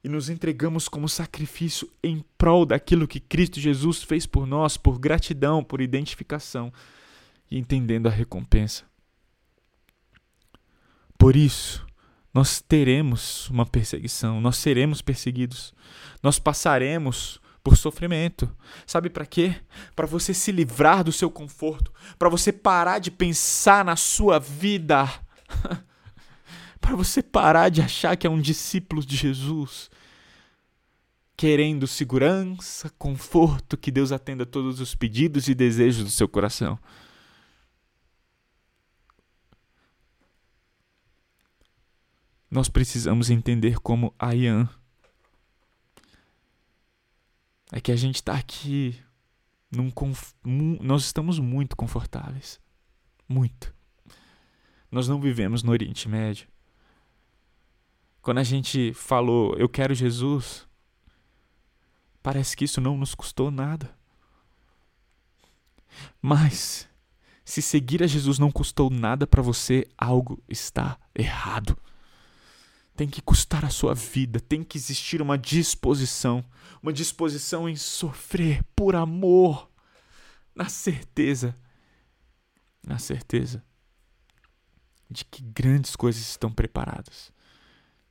[0.03, 4.99] e nos entregamos como sacrifício em prol daquilo que Cristo Jesus fez por nós, por
[4.99, 6.73] gratidão, por identificação
[7.51, 8.85] e entendendo a recompensa.
[11.19, 11.85] Por isso,
[12.33, 15.75] nós teremos uma perseguição, nós seremos perseguidos,
[16.23, 18.49] nós passaremos por sofrimento.
[18.87, 19.57] Sabe para quê?
[19.95, 25.09] Para você se livrar do seu conforto, para você parar de pensar na sua vida.
[26.81, 29.91] para você parar de achar que é um discípulo de Jesus,
[31.37, 36.79] querendo segurança, conforto, que Deus atenda todos os pedidos e desejos do seu coração.
[42.51, 44.69] Nós precisamos entender como Ayan
[47.73, 49.01] é que a gente está aqui
[49.71, 50.33] num conf...
[50.45, 52.61] nós estamos muito confortáveis.
[53.29, 53.73] Muito.
[54.91, 56.49] Nós não vivemos no Oriente Médio.
[58.21, 60.67] Quando a gente falou, eu quero Jesus,
[62.21, 63.97] parece que isso não nos custou nada.
[66.21, 66.89] Mas,
[67.45, 71.79] se seguir a Jesus não custou nada para você, algo está errado.
[73.01, 76.45] Tem que custar a sua vida, tem que existir uma disposição,
[76.83, 79.71] uma disposição em sofrer por amor,
[80.55, 81.57] na certeza,
[82.87, 83.65] na certeza
[85.11, 87.33] de que grandes coisas estão preparadas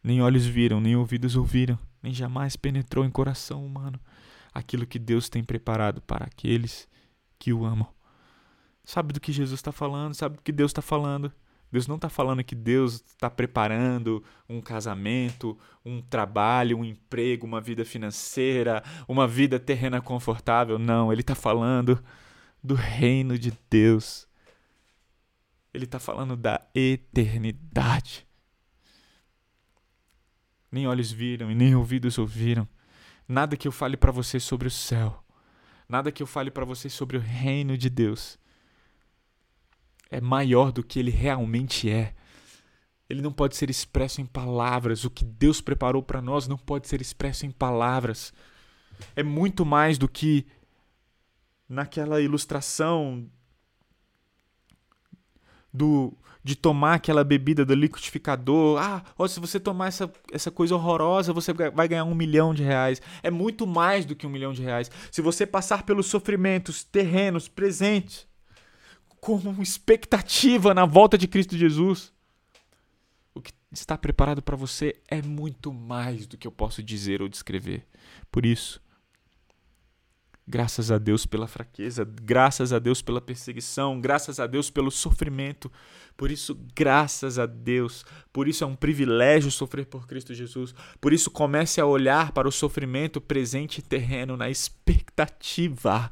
[0.04, 4.00] nem olhos viram, nem ouvidos ouviram, nem jamais penetrou em coração humano
[4.52, 6.90] aquilo que Deus tem preparado para aqueles
[7.38, 7.94] que o amam.
[8.84, 10.16] Sabe do que Jesus está falando?
[10.16, 11.32] Sabe do que Deus está falando?
[11.72, 17.62] Deus não está falando que Deus está preparando um casamento, um trabalho, um emprego, uma
[17.62, 20.80] vida financeira, uma vida terrena confortável.
[20.80, 22.04] Não, Ele está falando
[22.64, 24.28] do reino de Deus.
[25.74, 28.28] Ele está falando da eternidade
[30.72, 32.68] nem olhos viram e nem ouvidos ouviram.
[33.28, 35.24] Nada que eu fale para você sobre o céu,
[35.88, 38.40] nada que eu fale para você sobre o reino de Deus
[40.10, 42.14] é maior do que ele realmente é.
[43.10, 45.04] Ele não pode ser expresso em palavras.
[45.04, 48.34] O que Deus preparou para nós não pode ser expresso em palavras.
[49.16, 50.46] É muito mais do que
[51.68, 53.30] naquela ilustração
[55.74, 58.80] do de tomar aquela bebida do liquidificador.
[58.82, 62.64] Ah, ó, se você tomar essa, essa coisa horrorosa, você vai ganhar um milhão de
[62.64, 63.02] reais.
[63.22, 64.90] É muito mais do que um milhão de reais.
[65.12, 68.29] Se você passar pelos sofrimentos terrenos presentes,
[69.20, 72.14] com expectativa na volta de Cristo Jesus,
[73.34, 77.30] o que está preparado para você é muito mais do que eu posso dizer ou
[77.30, 77.86] descrever.
[78.32, 78.82] Por isso,
[80.52, 85.72] Graças a Deus pela fraqueza, graças a Deus pela perseguição, graças a Deus pelo sofrimento.
[86.18, 88.04] Por isso, graças a Deus,
[88.34, 90.74] por isso é um privilégio sofrer por Cristo Jesus.
[91.00, 96.12] Por isso, comece a olhar para o sofrimento presente e terreno na expectativa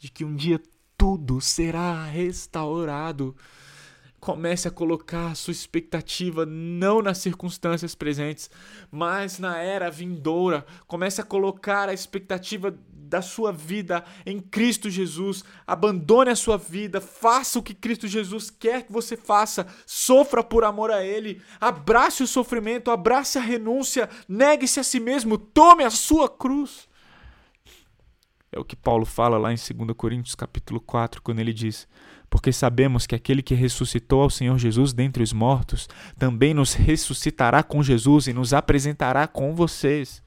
[0.00, 0.60] de que um dia
[1.00, 3.34] tudo será restaurado.
[4.20, 8.50] Comece a colocar sua expectativa não nas circunstâncias presentes,
[8.90, 10.66] mas na era vindoura.
[10.86, 15.42] Comece a colocar a expectativa da sua vida em Cristo Jesus.
[15.66, 20.64] Abandone a sua vida, faça o que Cristo Jesus quer que você faça, sofra por
[20.64, 25.88] amor a Ele, abrace o sofrimento, abrace a renúncia, negue-se a si mesmo, tome a
[25.88, 26.89] sua cruz.
[28.52, 31.86] É o que Paulo fala lá em 2 Coríntios capítulo 4, quando ele diz:
[32.28, 35.88] Porque sabemos que aquele que ressuscitou ao Senhor Jesus dentre os mortos,
[36.18, 40.20] também nos ressuscitará com Jesus e nos apresentará com vocês.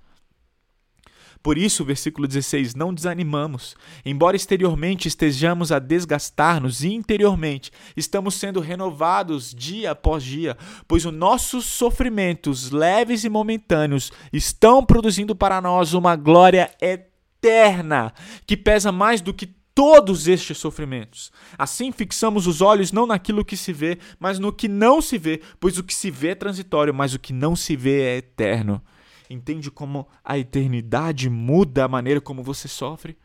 [1.41, 3.75] Por isso, versículo 16: Não desanimamos.
[4.05, 10.55] Embora exteriormente estejamos a desgastar-nos, interiormente estamos sendo renovados dia após dia,
[10.87, 17.11] pois os nossos sofrimentos, leves e momentâneos, estão produzindo para nós uma glória eterna
[17.43, 18.13] eterna,
[18.47, 21.31] que pesa mais do que todos estes sofrimentos.
[21.57, 25.41] Assim fixamos os olhos não naquilo que se vê, mas no que não se vê,
[25.59, 28.81] pois o que se vê é transitório, mas o que não se vê é eterno.
[29.29, 33.17] Entende como a eternidade muda a maneira como você sofre?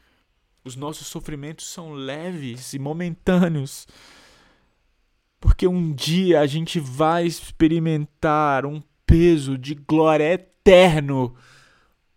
[0.64, 3.86] Os nossos sofrimentos são leves e momentâneos.
[5.40, 11.34] Porque um dia a gente vai experimentar um peso de glória eterno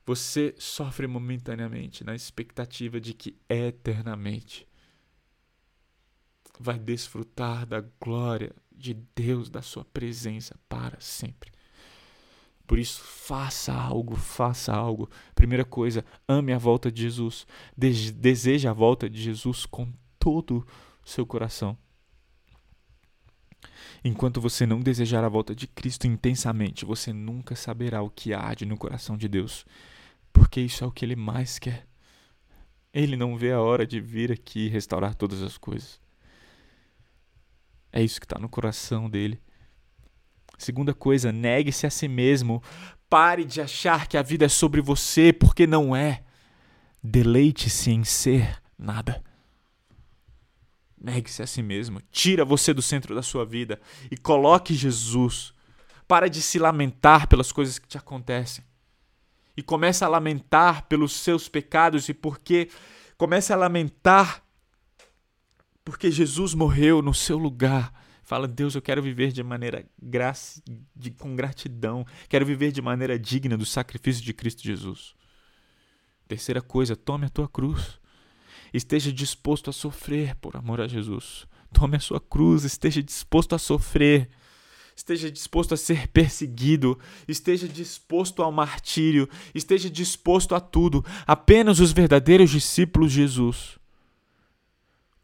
[0.06, 4.68] você sofre momentaneamente na expectativa de que eternamente
[6.60, 11.52] vai desfrutar da glória de Deus, da sua presença para sempre.
[12.66, 15.10] Por isso, faça algo, faça algo.
[15.36, 17.46] Primeira coisa, ame a volta de Jesus.
[17.76, 20.66] Deseje a volta de Jesus com todo
[21.04, 21.78] o seu coração.
[24.04, 28.54] Enquanto você não desejar a volta de Cristo intensamente, você nunca saberá o que há
[28.54, 29.66] de no coração de Deus
[30.32, 31.88] porque isso é o que ele mais quer.
[32.94, 36.00] Ele não vê a hora de vir aqui restaurar todas as coisas.
[37.92, 39.42] É isso que está no coração dele.
[40.58, 42.62] Segunda coisa, negue-se a si mesmo.
[43.10, 46.24] Pare de achar que a vida é sobre você, porque não é.
[47.04, 49.24] Deleite-se em ser nada.
[51.00, 52.02] Negue-se a si mesmo.
[52.12, 53.80] Tira você do centro da sua vida
[54.10, 55.54] e coloque Jesus.
[56.08, 58.64] Para de se lamentar pelas coisas que te acontecem
[59.62, 62.68] e começa a lamentar pelos seus pecados e porque
[63.16, 64.44] começa a lamentar
[65.86, 67.94] porque Jesus morreu no seu lugar.
[68.24, 70.60] Fala, Deus, eu quero viver de maneira graça,
[70.96, 72.04] de, com gratidão.
[72.28, 75.14] Quero viver de maneira digna do sacrifício de Cristo Jesus.
[76.28, 78.00] Terceira coisa, tome a tua cruz.
[78.74, 81.46] Esteja disposto a sofrer por amor a Jesus.
[81.72, 84.28] Tome a sua cruz, esteja disposto a sofrer
[84.96, 91.04] esteja disposto a ser perseguido, esteja disposto ao martírio, esteja disposto a tudo.
[91.26, 93.80] Apenas os verdadeiros discípulos de Jesus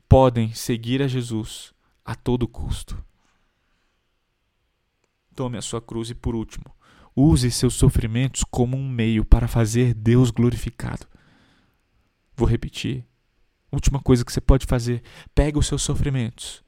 [0.07, 1.73] podem seguir a Jesus
[2.05, 3.03] a todo custo.
[5.35, 6.65] Tome a sua cruz e, por último,
[7.15, 11.05] use seus sofrimentos como um meio para fazer Deus glorificado.
[12.35, 13.05] Vou repetir.
[13.71, 15.03] Última coisa que você pode fazer:
[15.35, 16.63] pega os seus sofrimentos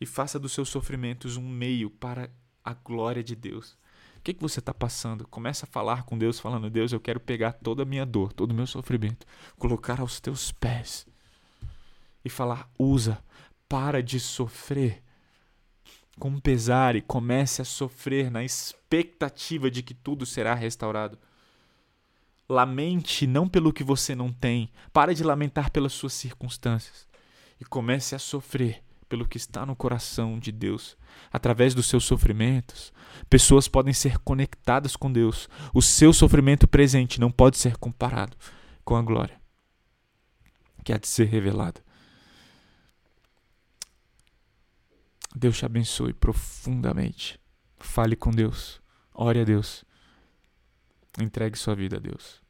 [0.00, 2.30] e faça dos seus sofrimentos um meio para
[2.64, 3.76] a glória de Deus.
[4.16, 5.26] O que, que você está passando?
[5.26, 8.50] Começa a falar com Deus, falando: Deus, eu quero pegar toda a minha dor, todo
[8.50, 9.26] o meu sofrimento,
[9.56, 11.06] colocar aos teus pés
[12.24, 13.22] e falar: usa,
[13.68, 15.02] para de sofrer
[16.18, 21.18] com pesar e comece a sofrer na expectativa de que tudo será restaurado.
[22.48, 27.06] Lamente não pelo que você não tem, pare de lamentar pelas suas circunstâncias
[27.60, 30.96] e comece a sofrer pelo que está no coração de Deus.
[31.32, 32.92] Através dos seus sofrimentos,
[33.28, 35.48] pessoas podem ser conectadas com Deus.
[35.72, 38.36] O seu sofrimento presente não pode ser comparado
[38.84, 39.38] com a glória
[40.88, 41.84] que há de ser revelada.
[45.36, 47.38] Deus te abençoe profundamente.
[47.76, 48.80] Fale com Deus.
[49.12, 49.84] Ore a Deus.
[51.20, 52.40] Entregue sua vida a Deus.